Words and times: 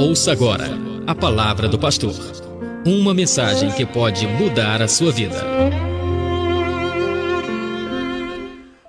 Ouça 0.00 0.32
agora 0.32 0.64
a 1.06 1.14
palavra 1.14 1.68
do 1.68 1.78
pastor. 1.78 2.14
Uma 2.86 3.12
mensagem 3.12 3.70
que 3.70 3.84
pode 3.84 4.26
mudar 4.26 4.80
a 4.80 4.88
sua 4.88 5.12
vida. 5.12 5.36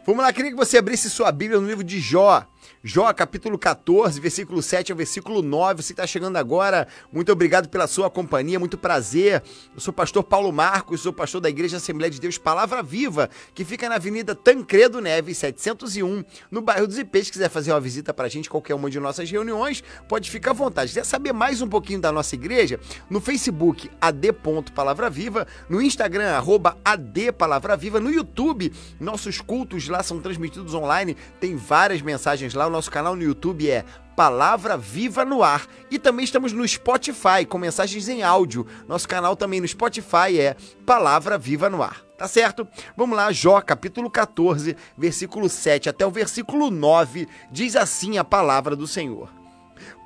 Vamos 0.08 0.24
lá, 0.24 0.32
queria 0.32 0.52
que 0.52 0.55
você 0.55 0.78
abrisse 0.78 1.10
sua 1.10 1.29
Bíblia 1.29 1.60
no 1.60 1.68
livro 1.68 1.84
de 1.84 2.00
Jó. 2.00 2.47
Jó, 2.84 3.13
capítulo 3.13 3.57
14, 3.57 4.20
versículo 4.20 4.62
7 4.62 4.92
ao 4.92 4.97
versículo 4.97 5.42
9. 5.42 5.83
Você 5.83 5.94
está 5.94 6.08
chegando 6.08 6.37
agora, 6.37 6.87
muito 7.12 7.31
obrigado 7.31 7.69
pela 7.69 7.86
sua 7.86 8.10
companhia, 8.10 8.60
muito 8.60 8.78
prazer. 8.78 9.44
Eu 9.74 9.79
sou 9.79 9.92
o 9.92 9.96
pastor 9.96 10.24
Paulo 10.24 10.51
Marcos, 10.51 11.01
sou 11.01 11.13
pastor 11.13 11.42
da 11.42 11.49
Igreja 11.49 11.78
Assembleia 11.78 12.10
de 12.10 12.19
Deus 12.19 12.37
Palavra 12.37 12.81
Viva, 12.81 13.29
que 13.54 13.63
fica 13.63 13.87
na 13.87 13.96
Avenida 13.96 14.33
Tancredo 14.33 14.99
Neves, 14.99 15.37
701, 15.37 16.23
no 16.49 16.62
bairro 16.62 16.88
dos 16.88 16.98
Ipês. 16.98 17.27
Se 17.27 17.31
quiser 17.31 17.49
fazer 17.49 17.72
uma 17.72 17.80
visita 17.80 18.13
para 18.13 18.26
a 18.26 18.30
gente, 18.30 18.49
qualquer 18.49 18.73
uma 18.73 18.90
de 18.90 18.99
nossas 18.99 19.30
reuniões, 19.30 19.84
pode 20.08 20.31
ficar 20.31 20.52
à 20.52 20.53
vontade. 20.53 20.90
Se 20.90 20.99
quiser 20.99 21.10
saber 21.10 21.34
mais 21.34 21.62
um 21.62 21.68
pouquinho 21.68 22.02
da 22.02 22.12
nossa 22.12 22.34
igreja, 22.34 22.80
no 23.10 23.22
Facebook, 23.22 23.90
ad.palavra 24.02 25.10
viva, 25.10 25.46
no 25.70 25.82
Instagram, 25.82 26.41
adpalavraviva, 26.84 27.99
no 27.99 28.10
YouTube, 28.12 28.74
nossos 28.99 29.40
cultos 29.40 29.88
lá 29.88 30.02
são 30.02 30.20
transmitidos 30.20 30.74
online, 30.74 31.16
tem 31.40 31.55
várias 31.55 32.02
mensagens 32.02 32.54
lá, 32.54 32.61
o 32.68 32.70
nosso 32.70 32.92
canal 32.92 33.16
no 33.16 33.24
YouTube 33.24 33.70
é 33.70 33.86
Palavra 34.16 34.78
Viva 34.78 35.26
no 35.26 35.42
Ar. 35.44 35.66
E 35.90 35.98
também 35.98 36.24
estamos 36.24 36.54
no 36.54 36.68
Spotify 36.68 37.46
com 37.48 37.58
mensagens 37.58 38.08
em 38.08 38.24
áudio. 38.24 38.68
Nosso 38.88 39.08
canal 39.08 39.36
também 39.36 39.62
no 39.62 39.68
Spotify 39.68 40.40
é 40.40 40.56
Palavra 40.86 41.38
Viva 41.38 41.70
no 41.70 41.82
Ar. 41.82 42.02
Tá 42.18 42.28
certo? 42.28 42.68
Vamos 42.96 43.18
lá, 43.18 43.32
Jó, 43.32 43.60
capítulo 43.62 44.10
14, 44.10 44.78
versículo 44.96 45.50
7 45.50 45.90
até 45.90 46.05
o 46.05 46.12
versículo 46.12 46.70
9, 46.70 47.28
diz 47.52 47.76
assim 47.76 48.20
a 48.20 48.24
palavra 48.24 48.76
do 48.76 48.86
Senhor. 48.86 49.28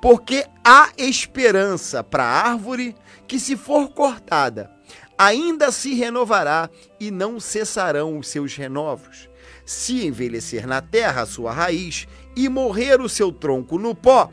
Porque 0.00 0.46
há 0.64 0.90
esperança 0.96 2.02
para 2.02 2.24
a 2.24 2.48
árvore 2.52 2.96
que, 3.28 3.38
se 3.38 3.54
for 3.54 3.90
cortada, 3.90 4.70
ainda 5.18 5.70
se 5.70 5.94
renovará 5.94 6.70
e 6.98 7.10
não 7.10 7.38
cessarão 7.38 8.18
os 8.18 8.28
seus 8.28 8.56
renovos. 8.56 9.28
Se 9.64 10.06
envelhecer 10.06 10.66
na 10.66 10.80
terra 10.80 11.22
a 11.22 11.26
sua 11.26 11.52
raiz 11.52 12.06
e 12.36 12.48
morrer 12.50 13.00
o 13.00 13.08
seu 13.08 13.32
tronco 13.32 13.78
no 13.78 13.94
pó, 13.94 14.30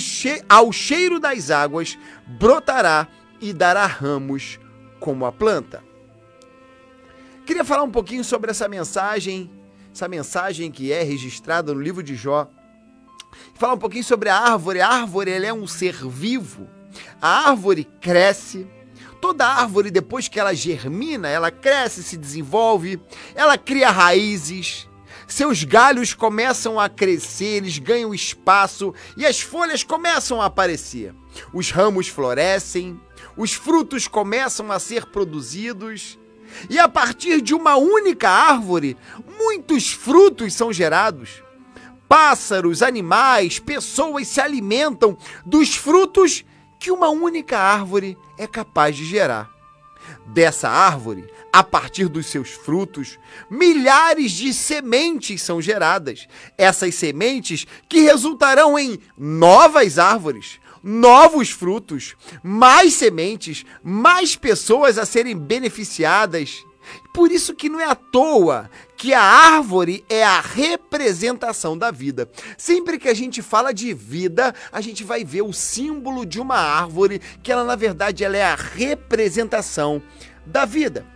che 0.00 0.42
ao 0.48 0.72
cheiro 0.72 1.20
das 1.20 1.50
águas 1.50 1.98
brotará 2.26 3.06
e 3.40 3.52
dará 3.52 3.84
ramos 3.84 4.58
como 4.98 5.26
a 5.26 5.32
planta. 5.32 5.84
Queria 7.44 7.64
falar 7.64 7.82
um 7.82 7.90
pouquinho 7.90 8.24
sobre 8.24 8.50
essa 8.50 8.68
mensagem, 8.68 9.50
essa 9.92 10.08
mensagem 10.08 10.70
que 10.70 10.92
é 10.92 11.02
registrada 11.02 11.74
no 11.74 11.80
livro 11.80 12.02
de 12.02 12.14
Jó. 12.14 12.48
Falar 13.54 13.74
um 13.74 13.78
pouquinho 13.78 14.04
sobre 14.04 14.28
a 14.28 14.36
árvore. 14.36 14.80
A 14.80 14.88
árvore 14.88 15.30
ela 15.30 15.46
é 15.46 15.52
um 15.52 15.66
ser 15.66 15.94
vivo. 16.08 16.68
A 17.20 17.50
árvore 17.50 17.84
cresce. 18.00 18.66
Toda 19.20 19.46
árvore, 19.46 19.90
depois 19.90 20.28
que 20.28 20.40
ela 20.40 20.54
germina, 20.54 21.28
ela 21.28 21.50
cresce, 21.50 22.02
se 22.02 22.16
desenvolve, 22.16 23.00
ela 23.36 23.56
cria 23.56 23.88
raízes, 23.88 24.88
seus 25.32 25.64
galhos 25.64 26.14
começam 26.14 26.78
a 26.78 26.88
crescer, 26.88 27.56
eles 27.56 27.78
ganham 27.78 28.14
espaço 28.14 28.94
e 29.16 29.24
as 29.24 29.40
folhas 29.40 29.82
começam 29.82 30.40
a 30.40 30.46
aparecer. 30.46 31.14
Os 31.52 31.70
ramos 31.70 32.08
florescem, 32.08 33.00
os 33.36 33.52
frutos 33.52 34.06
começam 34.06 34.70
a 34.70 34.78
ser 34.78 35.06
produzidos. 35.06 36.18
E 36.68 36.78
a 36.78 36.88
partir 36.88 37.40
de 37.40 37.54
uma 37.54 37.76
única 37.76 38.28
árvore, 38.28 38.96
muitos 39.38 39.90
frutos 39.90 40.52
são 40.52 40.72
gerados. 40.72 41.42
Pássaros, 42.06 42.82
animais, 42.82 43.58
pessoas 43.58 44.28
se 44.28 44.40
alimentam 44.40 45.16
dos 45.46 45.74
frutos 45.74 46.44
que 46.78 46.90
uma 46.90 47.08
única 47.08 47.58
árvore 47.58 48.18
é 48.36 48.46
capaz 48.46 48.96
de 48.96 49.06
gerar. 49.06 49.51
Dessa 50.26 50.68
árvore, 50.68 51.26
a 51.52 51.62
partir 51.62 52.08
dos 52.08 52.26
seus 52.26 52.50
frutos, 52.50 53.18
milhares 53.50 54.32
de 54.32 54.54
sementes 54.54 55.42
são 55.42 55.60
geradas. 55.60 56.26
Essas 56.56 56.94
sementes 56.94 57.66
que 57.88 58.00
resultarão 58.00 58.78
em 58.78 58.98
novas 59.18 59.98
árvores, 59.98 60.58
novos 60.82 61.50
frutos, 61.50 62.16
mais 62.42 62.94
sementes, 62.94 63.64
mais 63.82 64.34
pessoas 64.34 64.96
a 64.96 65.04
serem 65.04 65.36
beneficiadas. 65.36 66.64
Por 67.12 67.30
isso 67.30 67.54
que 67.54 67.68
não 67.68 67.80
é 67.80 67.84
à 67.84 67.94
toa 67.94 68.70
que 68.96 69.12
a 69.12 69.20
árvore 69.20 70.04
é 70.08 70.22
a 70.24 70.40
representação 70.40 71.76
da 71.76 71.90
vida. 71.90 72.30
Sempre 72.56 72.98
que 72.98 73.08
a 73.08 73.14
gente 73.14 73.42
fala 73.42 73.72
de 73.72 73.92
vida, 73.92 74.54
a 74.70 74.80
gente 74.80 75.02
vai 75.02 75.24
ver 75.24 75.42
o 75.42 75.52
símbolo 75.52 76.24
de 76.24 76.40
uma 76.40 76.56
árvore, 76.56 77.20
que 77.42 77.50
ela 77.50 77.64
na 77.64 77.76
verdade 77.76 78.24
ela 78.24 78.36
é 78.36 78.44
a 78.44 78.54
representação 78.54 80.02
da 80.46 80.64
vida. 80.64 81.06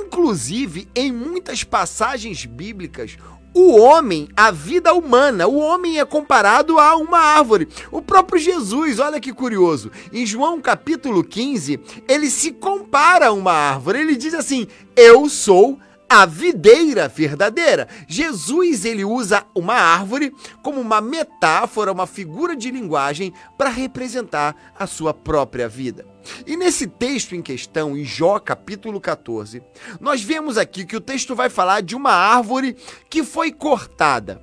Inclusive, 0.00 0.88
em 0.94 1.12
muitas 1.12 1.62
passagens 1.62 2.44
bíblicas, 2.44 3.16
o 3.58 3.80
homem, 3.80 4.28
a 4.36 4.50
vida 4.50 4.92
humana, 4.92 5.46
o 5.46 5.56
homem 5.56 5.98
é 5.98 6.04
comparado 6.04 6.78
a 6.78 6.94
uma 6.94 7.18
árvore. 7.18 7.66
O 7.90 8.02
próprio 8.02 8.38
Jesus, 8.38 8.98
olha 8.98 9.18
que 9.18 9.32
curioso, 9.32 9.90
em 10.12 10.26
João 10.26 10.60
capítulo 10.60 11.24
15, 11.24 11.80
ele 12.06 12.28
se 12.28 12.52
compara 12.52 13.28
a 13.28 13.32
uma 13.32 13.52
árvore. 13.52 14.00
Ele 14.00 14.14
diz 14.14 14.34
assim: 14.34 14.66
Eu 14.94 15.26
sou 15.30 15.78
a 16.08 16.24
videira 16.24 17.08
verdadeira. 17.08 17.88
Jesus 18.06 18.84
ele 18.84 19.04
usa 19.04 19.44
uma 19.54 19.74
árvore 19.74 20.32
como 20.62 20.80
uma 20.80 21.00
metáfora, 21.00 21.92
uma 21.92 22.06
figura 22.06 22.56
de 22.56 22.70
linguagem 22.70 23.32
para 23.58 23.70
representar 23.70 24.54
a 24.78 24.86
sua 24.86 25.12
própria 25.12 25.68
vida. 25.68 26.06
E 26.46 26.56
nesse 26.56 26.86
texto 26.86 27.34
em 27.34 27.42
questão, 27.42 27.96
em 27.96 28.04
Jó 28.04 28.38
capítulo 28.38 29.00
14, 29.00 29.62
nós 30.00 30.22
vemos 30.22 30.56
aqui 30.58 30.84
que 30.84 30.96
o 30.96 31.00
texto 31.00 31.34
vai 31.34 31.48
falar 31.48 31.82
de 31.82 31.94
uma 31.94 32.12
árvore 32.12 32.76
que 33.08 33.22
foi 33.22 33.52
cortada. 33.52 34.42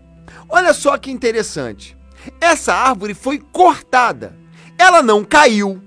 Olha 0.50 0.74
só 0.74 0.97
que 0.97 1.12
interessante. 1.12 1.97
Essa 2.40 2.74
árvore 2.74 3.13
foi 3.13 3.40
cortada. 3.40 4.38
Ela 4.78 5.01
não 5.01 5.24
caiu. 5.24 5.81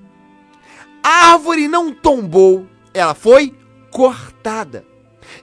A 1.02 1.32
árvore 1.32 1.68
não 1.68 1.92
tombou. 1.92 2.66
Ela 2.92 3.14
foi 3.14 3.54
cortada. 3.90 4.84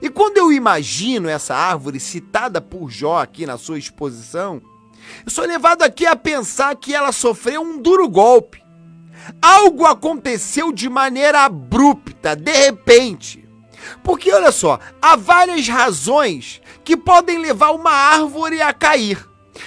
E 0.04 0.10
quando 0.10 0.36
eu 0.36 0.52
imagino 0.52 1.30
essa 1.30 1.54
árvore 1.54 1.98
citada 1.98 2.60
por 2.60 2.90
Jó 2.90 3.22
aqui 3.22 3.46
na 3.46 3.56
sua 3.56 3.78
exposição, 3.78 4.60
eu 5.24 5.30
sou 5.30 5.46
levado 5.46 5.80
aqui 5.80 6.04
a 6.04 6.14
pensar 6.14 6.76
que 6.76 6.94
ela 6.94 7.10
sofreu 7.10 7.62
um 7.62 7.80
duro 7.80 8.06
golpe. 8.06 8.62
Algo 9.40 9.86
aconteceu 9.86 10.70
de 10.72 10.90
maneira 10.90 11.46
abrupta, 11.46 12.36
de 12.36 12.52
repente. 12.52 13.48
Porque 14.02 14.30
olha 14.30 14.52
só, 14.52 14.78
há 15.00 15.16
várias 15.16 15.66
razões 15.68 16.60
que 16.84 16.98
podem 16.98 17.38
levar 17.38 17.70
uma 17.70 17.90
árvore 17.90 18.60
a 18.60 18.74
cair. 18.74 19.26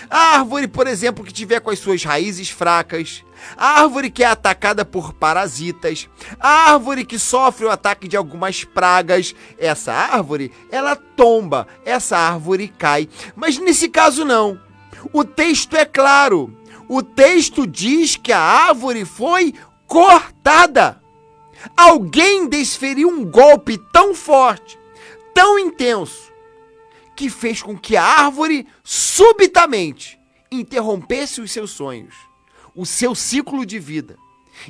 A 0.10 0.38
árvore, 0.38 0.68
por 0.68 0.88
exemplo, 0.88 1.24
que 1.24 1.34
tiver 1.34 1.60
com 1.60 1.70
as 1.70 1.80
suas 1.80 2.04
raízes 2.04 2.50
fracas, 2.50 3.24
a 3.56 3.82
árvore 3.82 4.10
que 4.10 4.24
é 4.24 4.28
atacada 4.28 4.84
por 4.84 5.14
parasitas, 5.14 6.10
a 6.40 6.72
árvore 6.72 7.06
que 7.06 7.20
sofre 7.20 7.66
o 7.66 7.72
ataque 7.72 8.08
de 8.08 8.18
algumas 8.18 8.64
pragas, 8.64 9.34
essa 9.58 9.94
árvore, 9.94 10.52
ela 10.72 10.96
tomba, 10.96 11.68
essa 11.86 12.18
árvore 12.18 12.68
cai. 12.68 13.08
Mas 13.36 13.58
nesse 13.58 13.90
caso 13.90 14.26
não. 14.26 14.60
O 15.14 15.24
texto 15.24 15.76
é 15.76 15.86
claro. 15.86 16.54
O 16.90 17.04
texto 17.04 17.68
diz 17.68 18.16
que 18.16 18.32
a 18.32 18.40
árvore 18.40 19.06
foi 19.06 19.54
cortada. 19.86 21.02
Alguém 21.76 22.48
desferiu 22.48 23.10
um 23.10 23.26
golpe 23.26 23.78
tão 23.92 24.14
forte, 24.14 24.78
tão 25.34 25.58
intenso, 25.58 26.32
que 27.18 27.30
fez 27.30 27.62
com 27.62 27.78
que 27.78 27.98
a 27.98 28.04
árvore 28.04 28.66
subitamente 28.84 30.18
interrompesse 30.50 31.42
os 31.42 31.52
seus 31.52 31.72
sonhos 31.72 32.28
o 32.78 32.86
seu 32.86 33.16
ciclo 33.16 33.66
de 33.66 33.80
vida, 33.80 34.16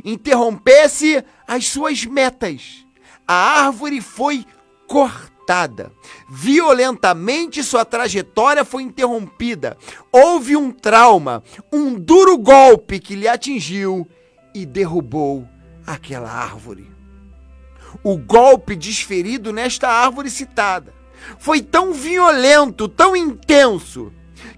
interrompesse 0.03 1.21
as 1.45 1.67
suas 1.67 2.05
metas. 2.05 2.85
A 3.27 3.65
árvore 3.65 3.99
foi 3.99 4.45
cortada. 4.87 5.91
Violentamente 6.29 7.61
sua 7.61 7.83
trajetória 7.83 8.63
foi 8.63 8.83
interrompida. 8.83 9.77
Houve 10.09 10.55
um 10.55 10.71
trauma, 10.71 11.43
um 11.71 11.95
duro 11.95 12.37
golpe 12.37 12.97
que 12.97 13.13
lhe 13.13 13.27
atingiu 13.27 14.07
e 14.55 14.65
derrubou 14.65 15.45
aquela 15.85 16.31
árvore. 16.31 16.89
O 18.03 18.17
golpe 18.17 18.73
desferido 18.73 19.51
nesta 19.51 19.89
árvore 19.89 20.29
citada 20.29 20.96
foi 21.39 21.61
tão 21.61 21.93
violento, 21.93 22.87
tão 22.87 23.15
intenso, 23.15 24.11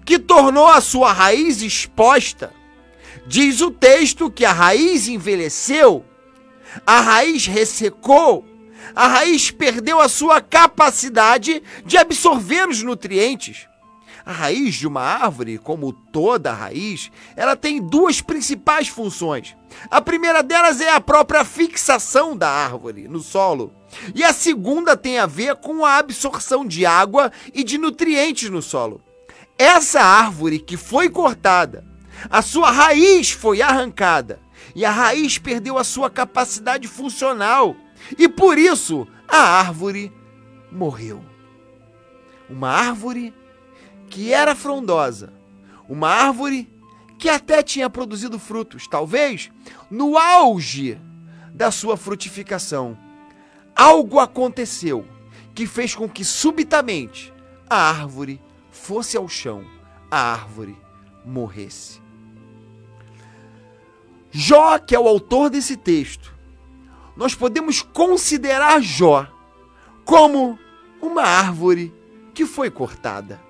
que 0.04 0.18
tornou 0.18 0.66
a 0.66 0.80
sua 0.80 1.12
raiz 1.12 1.62
exposta 1.62 2.52
Diz 3.30 3.60
o 3.60 3.70
texto 3.70 4.28
que 4.28 4.44
a 4.44 4.52
raiz 4.52 5.06
envelheceu, 5.06 6.04
a 6.84 7.00
raiz 7.00 7.46
ressecou, 7.46 8.44
a 8.92 9.06
raiz 9.06 9.52
perdeu 9.52 10.00
a 10.00 10.08
sua 10.08 10.40
capacidade 10.40 11.62
de 11.86 11.96
absorver 11.96 12.68
os 12.68 12.82
nutrientes. 12.82 13.68
A 14.24 14.32
raiz 14.32 14.74
de 14.74 14.86
uma 14.86 15.00
árvore, 15.00 15.58
como 15.58 15.92
toda 15.92 16.52
raiz, 16.52 17.10
ela 17.36 17.56
tem 17.56 17.80
duas 17.80 18.20
principais 18.20 18.88
funções. 18.88 19.56
A 19.90 20.00
primeira 20.00 20.42
delas 20.42 20.80
é 20.80 20.90
a 20.90 21.00
própria 21.00 21.44
fixação 21.44 22.36
da 22.36 22.48
árvore 22.48 23.08
no 23.08 23.20
solo. 23.20 23.72
E 24.14 24.22
a 24.22 24.32
segunda 24.32 24.96
tem 24.96 25.18
a 25.18 25.26
ver 25.26 25.56
com 25.56 25.84
a 25.84 25.96
absorção 25.96 26.66
de 26.66 26.84
água 26.84 27.32
e 27.54 27.64
de 27.64 27.78
nutrientes 27.78 28.50
no 28.50 28.62
solo. 28.62 29.00
Essa 29.58 30.00
árvore 30.00 30.58
que 30.58 30.76
foi 30.76 31.08
cortada, 31.08 31.84
a 32.28 32.42
sua 32.42 32.70
raiz 32.70 33.30
foi 33.30 33.62
arrancada 33.62 34.40
e 34.74 34.84
a 34.84 34.90
raiz 34.90 35.38
perdeu 35.38 35.78
a 35.78 35.84
sua 35.84 36.10
capacidade 36.10 36.86
funcional. 36.86 37.76
E 38.18 38.28
por 38.28 38.58
isso 38.58 39.06
a 39.28 39.38
árvore 39.38 40.12
morreu. 40.70 41.24
Uma 42.48 42.70
árvore 42.70 43.34
que 44.10 44.34
era 44.34 44.56
frondosa, 44.56 45.32
uma 45.88 46.08
árvore 46.08 46.68
que 47.16 47.28
até 47.28 47.62
tinha 47.62 47.88
produzido 47.88 48.38
frutos, 48.38 48.88
talvez 48.88 49.50
no 49.90 50.18
auge 50.18 51.00
da 51.54 51.70
sua 51.70 51.96
frutificação. 51.96 52.98
Algo 53.74 54.18
aconteceu 54.18 55.06
que 55.54 55.66
fez 55.66 55.94
com 55.94 56.08
que 56.08 56.24
subitamente 56.24 57.32
a 57.68 57.88
árvore 57.88 58.40
fosse 58.70 59.16
ao 59.16 59.28
chão, 59.28 59.64
a 60.10 60.32
árvore 60.32 60.76
morresse. 61.24 62.00
Jó, 64.30 64.78
que 64.78 64.94
é 64.94 64.98
o 64.98 65.08
autor 65.08 65.50
desse 65.50 65.76
texto, 65.76 66.34
nós 67.16 67.34
podemos 67.34 67.82
considerar 67.82 68.80
Jó 68.80 69.26
como 70.04 70.58
uma 71.00 71.22
árvore 71.22 71.92
que 72.32 72.46
foi 72.46 72.70
cortada. 72.70 73.49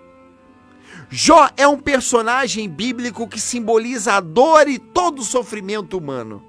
Jó 1.08 1.49
é 1.56 1.67
um 1.67 1.79
personagem 1.79 2.69
bíblico 2.69 3.29
que 3.29 3.41
simboliza 3.41 4.14
a 4.14 4.20
dor 4.20 4.69
e 4.69 4.79
todo 4.79 5.20
o 5.20 5.25
sofrimento 5.25 5.97
humano. 5.97 6.43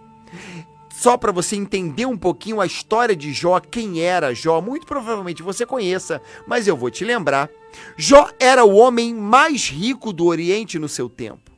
Só 0.90 1.18
para 1.18 1.32
você 1.32 1.56
entender 1.56 2.06
um 2.06 2.18
pouquinho 2.18 2.62
a 2.62 2.66
história 2.66 3.16
de 3.16 3.34
Jó, 3.34 3.60
quem 3.60 4.02
era 4.02 4.36
Jó, 4.36 4.62
muito 4.62 4.86
provavelmente 4.86 5.42
você 5.42 5.66
conheça, 5.66 6.22
mas 6.46 6.68
eu 6.68 6.78
vou 6.78 6.92
te 6.92 7.04
lembrar. 7.04 7.50
Jó 7.98 8.30
era 8.40 8.64
o 8.64 8.76
homem 8.76 9.14
mais 9.16 9.70
rico 9.70 10.14
do 10.14 10.26
Oriente 10.26 10.78
no 10.78 10.88
seu 10.88 11.10
tempo. 11.10 11.50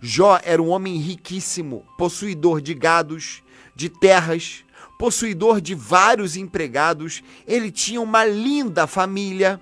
Jó 0.00 0.38
era 0.44 0.62
um 0.62 0.68
homem 0.68 0.96
riquíssimo, 0.96 1.84
possuidor 1.96 2.60
de 2.60 2.74
gados, 2.74 3.42
de 3.74 3.88
terras, 3.88 4.64
possuidor 4.98 5.60
de 5.60 5.74
vários 5.74 6.36
empregados, 6.36 7.22
ele 7.46 7.72
tinha 7.72 8.00
uma 8.00 8.24
linda 8.24 8.86
família. 8.86 9.60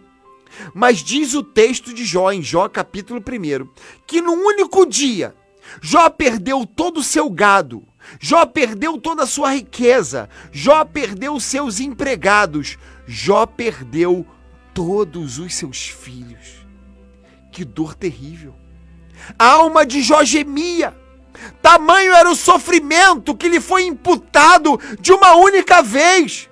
Mas 0.74 0.98
diz 0.98 1.34
o 1.34 1.42
texto 1.42 1.92
de 1.92 2.04
Jó, 2.04 2.30
em 2.30 2.42
Jó 2.42 2.68
capítulo 2.68 3.20
1, 3.20 3.68
que 4.06 4.20
no 4.20 4.32
único 4.32 4.86
dia, 4.86 5.34
Jó 5.80 6.08
perdeu 6.10 6.66
todo 6.66 6.98
o 6.98 7.04
seu 7.04 7.30
gado, 7.30 7.86
Jó 8.18 8.44
perdeu 8.46 8.98
toda 8.98 9.22
a 9.22 9.26
sua 9.26 9.52
riqueza, 9.52 10.28
Jó 10.52 10.84
perdeu 10.84 11.38
seus 11.38 11.80
empregados, 11.80 12.78
Jó 13.06 13.46
perdeu 13.46 14.26
todos 14.74 15.38
os 15.38 15.54
seus 15.54 15.88
filhos. 15.88 16.66
Que 17.52 17.64
dor 17.64 17.94
terrível. 17.94 18.54
A 19.38 19.46
alma 19.46 19.84
de 19.84 20.02
Jó 20.02 20.24
gemia. 20.24 20.96
Tamanho 21.62 22.12
era 22.12 22.30
o 22.30 22.36
sofrimento 22.36 23.36
que 23.36 23.48
lhe 23.48 23.60
foi 23.60 23.84
imputado 23.84 24.78
de 25.00 25.12
uma 25.12 25.34
única 25.36 25.82
vez. 25.82 26.49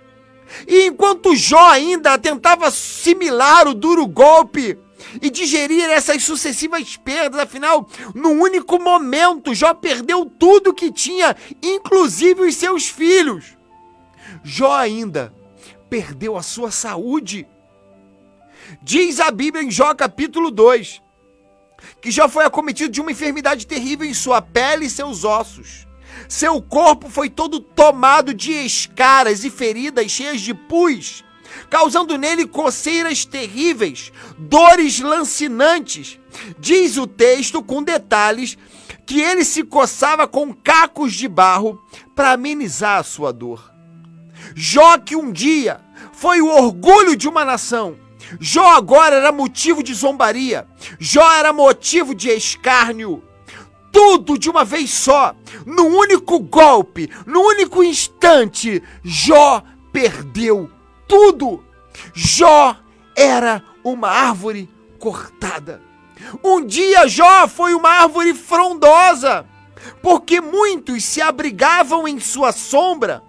E 0.67 0.87
enquanto 0.87 1.37
Jó 1.37 1.71
ainda 1.71 2.19
tentava 2.19 2.69
assimilar 2.69 3.67
o 3.69 3.75
duro 3.75 4.07
golpe 4.07 4.79
e 5.21 5.31
digerir 5.31 5.89
essas 5.89 6.23
sucessivas 6.23 6.97
perdas, 6.97 7.41
afinal, 7.41 7.89
num 8.15 8.41
único 8.41 8.79
momento, 8.79 9.55
Jó 9.55 9.75
perdeu 9.75 10.25
tudo 10.27 10.75
que 10.75 10.93
tinha, 10.93 11.37
inclusive 11.63 12.43
os 12.43 12.55
seus 12.55 12.89
filhos. 12.89 13.57
Jó 14.43 14.73
ainda 14.73 15.33
perdeu 15.89 16.37
a 16.37 16.43
sua 16.43 16.71
saúde. 16.71 17.47
Diz 18.83 19.21
a 19.21 19.31
Bíblia 19.31 19.63
em 19.63 19.71
Jó 19.71 19.95
capítulo 19.95 20.51
2 20.51 21.03
que 22.01 22.11
já 22.11 22.29
foi 22.29 22.45
acometido 22.45 22.91
de 22.91 23.01
uma 23.01 23.13
enfermidade 23.13 23.67
terrível 23.67 24.07
em 24.07 24.15
sua 24.15 24.43
pele 24.43 24.87
e 24.87 24.91
seus 24.91 25.25
ossos. 25.25 25.88
Seu 26.29 26.61
corpo 26.63 27.09
foi 27.09 27.29
todo 27.29 27.61
tomado 27.61 28.33
de 28.33 28.53
escaras 28.53 29.45
e 29.45 29.51
feridas 29.51 30.11
cheias 30.11 30.41
de 30.41 30.55
pus, 30.55 31.25
causando 31.69 32.17
nele 32.17 32.47
coceiras 32.47 33.25
terríveis, 33.25 34.13
dores 34.39 35.01
lancinantes. 35.01 36.19
Diz 36.59 36.97
o 36.97 37.07
texto 37.07 37.63
com 37.63 37.83
detalhes 37.83 38.57
que 39.07 39.21
ele 39.21 39.45
se 39.45 39.63
coçava 39.65 40.27
com 40.27 40.53
cacos 40.53 41.15
de 41.15 41.29
barro 41.29 41.83
para 42.15 42.33
amenizar 42.33 42.99
a 42.99 43.03
sua 43.03 43.33
dor. 43.33 43.73
Jó 44.55 44.99
que 44.99 45.17
um 45.17 45.33
dia 45.33 45.81
foi 46.13 46.41
o 46.41 46.49
orgulho 46.49 47.17
de 47.17 47.29
uma 47.29 47.45
nação, 47.45 47.97
Jó 48.41 48.67
agora 48.77 49.17
era 49.17 49.33
motivo 49.33 49.83
de 49.83 49.95
zombaria. 49.95 50.67
Jó 50.99 51.31
era 51.33 51.53
motivo 51.53 52.15
de 52.15 52.29
escárnio. 52.31 53.23
Tudo 53.93 54.39
de 54.39 54.51
uma 54.51 54.65
vez 54.65 54.91
só, 54.91 55.35
num 55.65 55.97
único 55.97 56.39
golpe, 56.39 57.11
num 57.27 57.41
único 57.41 57.83
instante, 57.83 58.83
Jó 59.03 59.63
perdeu 59.93 60.71
tudo. 61.07 61.65
Jó 62.15 62.77
era 63.17 63.63
uma 63.83 64.09
árvore 64.09 64.69
cortada. 64.99 65.83
Um 66.45 66.65
dia 66.65 67.07
Jó 67.09 67.49
foi 67.49 67.75
uma 67.75 67.91
árvore 67.91 68.35
frondosa, 68.35 69.47
porque 70.03 70.41
muitos 70.41 71.05
se 71.05 71.21
abrigavam 71.21 72.07
em 72.07 72.21
sua 72.21 72.53
sombra. 72.53 73.23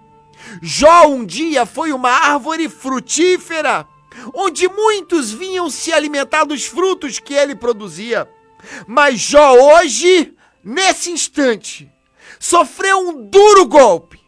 Jó 0.62 1.08
um 1.08 1.26
dia 1.26 1.66
foi 1.66 1.94
uma 1.94 2.12
árvore 2.12 2.68
frutífera 2.68 3.88
onde 4.34 4.68
muitos 4.68 5.32
vinham 5.32 5.70
se 5.70 5.92
alimentar 5.92 6.44
dos 6.44 6.66
frutos 6.66 7.20
que 7.20 7.34
ele 7.34 7.56
produzia. 7.56 8.30
Mas 8.88 9.20
Jó 9.20 9.54
hoje, 9.54 10.34
nesse 10.64 11.12
instante, 11.12 11.92
sofreu 12.40 13.00
um 13.10 13.26
duro 13.30 13.66
golpe 13.68 14.20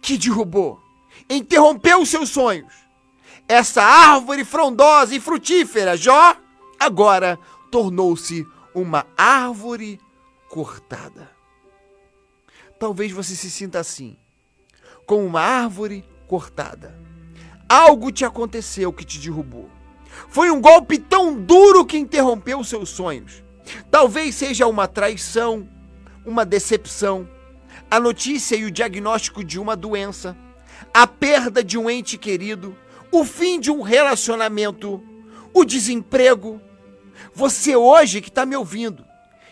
que 0.00 0.18
derrubou, 0.18 0.80
interrompeu 1.28 2.00
os 2.00 2.08
seus 2.08 2.30
sonhos. 2.30 2.72
Essa 3.46 3.82
árvore 3.82 4.44
frondosa 4.44 5.14
e 5.14 5.20
frutífera, 5.20 5.96
Jó, 5.96 6.36
agora 6.78 7.38
tornou-se 7.70 8.46
uma 8.74 9.06
árvore 9.16 10.00
cortada. 10.48 11.30
Talvez 12.78 13.12
você 13.12 13.34
se 13.34 13.50
sinta 13.50 13.78
assim, 13.78 14.16
como 15.06 15.24
uma 15.24 15.40
árvore 15.40 16.04
cortada. 16.26 16.98
Algo 17.68 18.10
te 18.10 18.24
aconteceu 18.24 18.92
que 18.92 19.04
te 19.04 19.18
derrubou. 19.18 19.68
Foi 20.28 20.50
um 20.50 20.60
golpe 20.60 20.98
tão 20.98 21.34
duro 21.34 21.84
que 21.84 21.98
interrompeu 21.98 22.62
seus 22.64 22.90
sonhos. 22.90 23.43
Talvez 23.90 24.34
seja 24.34 24.66
uma 24.66 24.86
traição, 24.86 25.68
uma 26.24 26.44
decepção, 26.44 27.28
a 27.90 27.98
notícia 27.98 28.56
e 28.56 28.64
o 28.64 28.70
diagnóstico 28.70 29.44
de 29.44 29.58
uma 29.58 29.76
doença, 29.76 30.36
a 30.92 31.06
perda 31.06 31.62
de 31.62 31.78
um 31.78 31.88
ente 31.88 32.18
querido, 32.18 32.76
o 33.10 33.24
fim 33.24 33.60
de 33.60 33.70
um 33.70 33.82
relacionamento, 33.82 35.02
o 35.52 35.64
desemprego. 35.64 36.60
Você 37.34 37.76
hoje 37.76 38.20
que 38.20 38.28
está 38.28 38.44
me 38.44 38.56
ouvindo 38.56 39.04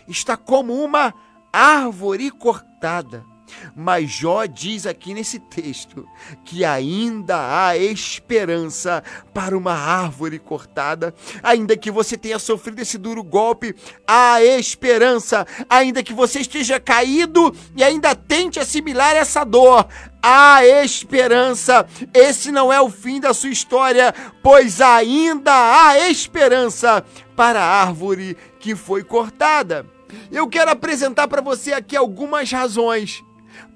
está 0.07 0.35
como 0.35 0.73
uma 0.73 1.13
árvore 1.51 2.29
cortada 2.29 3.32
mas 3.75 4.09
Jó 4.09 4.45
diz 4.45 4.85
aqui 4.85 5.13
nesse 5.13 5.39
texto 5.39 6.07
que 6.43 6.63
ainda 6.63 7.35
há 7.37 7.77
esperança 7.77 9.03
para 9.33 9.57
uma 9.57 9.73
árvore 9.73 10.39
cortada, 10.39 11.13
ainda 11.41 11.75
que 11.77 11.91
você 11.91 12.17
tenha 12.17 12.39
sofrido 12.39 12.79
esse 12.79 12.97
duro 12.97 13.23
golpe, 13.23 13.75
há 14.07 14.43
esperança, 14.43 15.45
ainda 15.69 16.03
que 16.03 16.13
você 16.13 16.39
esteja 16.39 16.79
caído 16.79 17.55
e 17.75 17.83
ainda 17.83 18.15
tente 18.15 18.59
assimilar 18.59 19.15
essa 19.15 19.43
dor, 19.43 19.87
há 20.21 20.65
esperança. 20.65 21.85
Esse 22.13 22.51
não 22.51 22.71
é 22.71 22.79
o 22.79 22.89
fim 22.89 23.19
da 23.19 23.33
sua 23.33 23.49
história, 23.49 24.13
pois 24.41 24.79
ainda 24.79 25.51
há 25.51 26.09
esperança 26.09 27.03
para 27.35 27.61
a 27.61 27.81
árvore 27.81 28.37
que 28.59 28.75
foi 28.75 29.03
cortada. 29.03 29.85
Eu 30.31 30.47
quero 30.47 30.71
apresentar 30.71 31.27
para 31.27 31.41
você 31.41 31.73
aqui 31.73 31.95
algumas 31.95 32.51
razões 32.51 33.23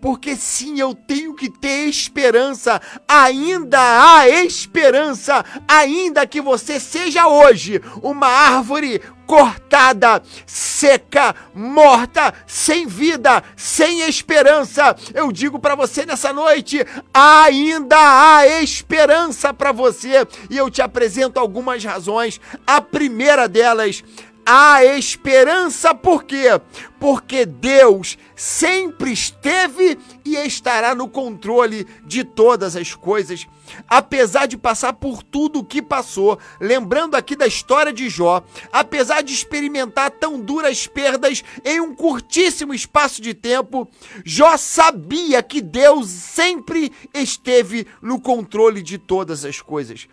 porque 0.01 0.35
sim, 0.35 0.79
eu 0.79 0.93
tenho 0.93 1.33
que 1.33 1.49
ter 1.49 1.87
esperança. 1.87 2.81
Ainda 3.07 3.79
há 3.79 4.29
esperança, 4.29 5.43
ainda 5.67 6.25
que 6.27 6.41
você 6.41 6.79
seja 6.79 7.27
hoje 7.27 7.81
uma 8.01 8.27
árvore 8.27 9.01
cortada, 9.25 10.23
seca, 10.45 11.35
morta, 11.53 12.33
sem 12.47 12.87
vida, 12.87 13.43
sem 13.55 14.01
esperança. 14.01 14.95
Eu 15.13 15.31
digo 15.31 15.59
para 15.59 15.75
você 15.75 16.05
nessa 16.05 16.31
noite, 16.31 16.85
ainda 17.13 17.97
há 17.97 18.47
esperança 18.61 19.53
para 19.53 19.71
você. 19.71 20.25
E 20.49 20.57
eu 20.57 20.71
te 20.71 20.81
apresento 20.81 21.39
algumas 21.39 21.83
razões. 21.83 22.39
A 22.65 22.79
primeira 22.79 23.47
delas 23.47 24.03
há 24.47 24.85
esperança, 24.85 25.93
por 25.93 26.23
quê? 26.23 26.59
Porque 26.97 27.45
Deus 27.45 28.17
sempre 28.37 29.11
esteve 29.11 29.97
e 30.23 30.35
estará 30.35 30.93
no 30.93 31.09
controle 31.09 31.87
de 32.05 32.23
todas 32.23 32.75
as 32.75 32.93
coisas. 32.93 33.47
Apesar 33.87 34.45
de 34.45 34.55
passar 34.55 34.93
por 34.93 35.23
tudo 35.23 35.59
o 35.59 35.65
que 35.65 35.81
passou, 35.81 36.39
lembrando 36.61 37.15
aqui 37.15 37.35
da 37.35 37.47
história 37.47 37.91
de 37.91 38.07
Jó, 38.07 38.43
apesar 38.71 39.23
de 39.23 39.33
experimentar 39.33 40.11
tão 40.11 40.39
duras 40.39 40.85
perdas 40.85 41.43
em 41.65 41.81
um 41.81 41.95
curtíssimo 41.95 42.73
espaço 42.73 43.21
de 43.21 43.33
tempo, 43.33 43.89
Jó 44.23 44.55
sabia 44.55 45.41
que 45.41 45.59
Deus 45.59 46.07
sempre 46.07 46.93
esteve 47.13 47.87
no 48.01 48.21
controle 48.21 48.83
de 48.83 48.99
todas 48.99 49.43
as 49.43 49.59
coisas. 49.59 50.07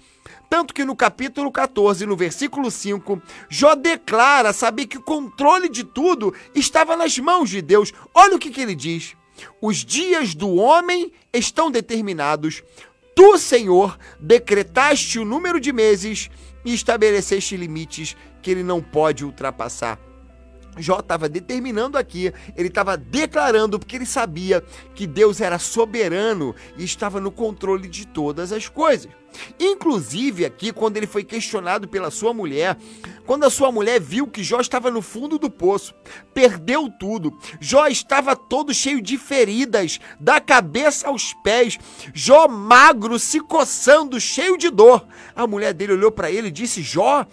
Tanto 0.54 0.72
que 0.72 0.84
no 0.84 0.94
capítulo 0.94 1.50
14, 1.50 2.06
no 2.06 2.14
versículo 2.14 2.70
5, 2.70 3.20
Jó 3.48 3.74
declara 3.74 4.52
saber 4.52 4.86
que 4.86 4.98
o 4.98 5.02
controle 5.02 5.68
de 5.68 5.82
tudo 5.82 6.32
estava 6.54 6.96
nas 6.96 7.18
mãos 7.18 7.50
de 7.50 7.60
Deus. 7.60 7.92
Olha 8.14 8.36
o 8.36 8.38
que, 8.38 8.52
que 8.52 8.60
ele 8.60 8.76
diz: 8.76 9.16
Os 9.60 9.78
dias 9.78 10.32
do 10.32 10.54
homem 10.54 11.10
estão 11.32 11.72
determinados. 11.72 12.62
Tu, 13.16 13.36
Senhor, 13.36 13.98
decretaste 14.20 15.18
o 15.18 15.24
número 15.24 15.58
de 15.58 15.72
meses 15.72 16.30
e 16.64 16.72
estabeleceste 16.72 17.56
limites 17.56 18.16
que 18.40 18.52
ele 18.52 18.62
não 18.62 18.80
pode 18.80 19.24
ultrapassar. 19.24 19.98
Jó 20.78 21.00
estava 21.00 21.28
determinando 21.28 21.98
aqui, 21.98 22.32
ele 22.56 22.68
estava 22.68 22.96
declarando, 22.96 23.76
porque 23.76 23.96
ele 23.96 24.06
sabia 24.06 24.62
que 24.94 25.04
Deus 25.04 25.40
era 25.40 25.58
soberano 25.58 26.54
e 26.78 26.84
estava 26.84 27.20
no 27.20 27.32
controle 27.32 27.88
de 27.88 28.06
todas 28.06 28.52
as 28.52 28.68
coisas. 28.68 29.10
Inclusive 29.58 30.44
aqui, 30.44 30.72
quando 30.72 30.96
ele 30.96 31.06
foi 31.06 31.24
questionado 31.24 31.88
pela 31.88 32.10
sua 32.10 32.32
mulher, 32.32 32.76
quando 33.26 33.44
a 33.44 33.50
sua 33.50 33.70
mulher 33.72 34.00
viu 34.00 34.26
que 34.26 34.42
Jó 34.42 34.60
estava 34.60 34.90
no 34.90 35.02
fundo 35.02 35.38
do 35.38 35.50
poço, 35.50 35.94
perdeu 36.32 36.90
tudo, 36.98 37.36
Jó 37.60 37.86
estava 37.86 38.36
todo 38.36 38.74
cheio 38.74 39.00
de 39.00 39.16
feridas, 39.18 39.98
da 40.18 40.40
cabeça 40.40 41.08
aos 41.08 41.34
pés, 41.34 41.78
Jó 42.12 42.48
magro, 42.48 43.18
se 43.18 43.40
coçando, 43.40 44.20
cheio 44.20 44.56
de 44.56 44.70
dor. 44.70 45.06
A 45.34 45.46
mulher 45.46 45.72
dele 45.72 45.92
olhou 45.92 46.10
para 46.10 46.30
ele 46.30 46.48
e 46.48 46.52
disse: 46.52 46.82
Jó, 46.82 47.26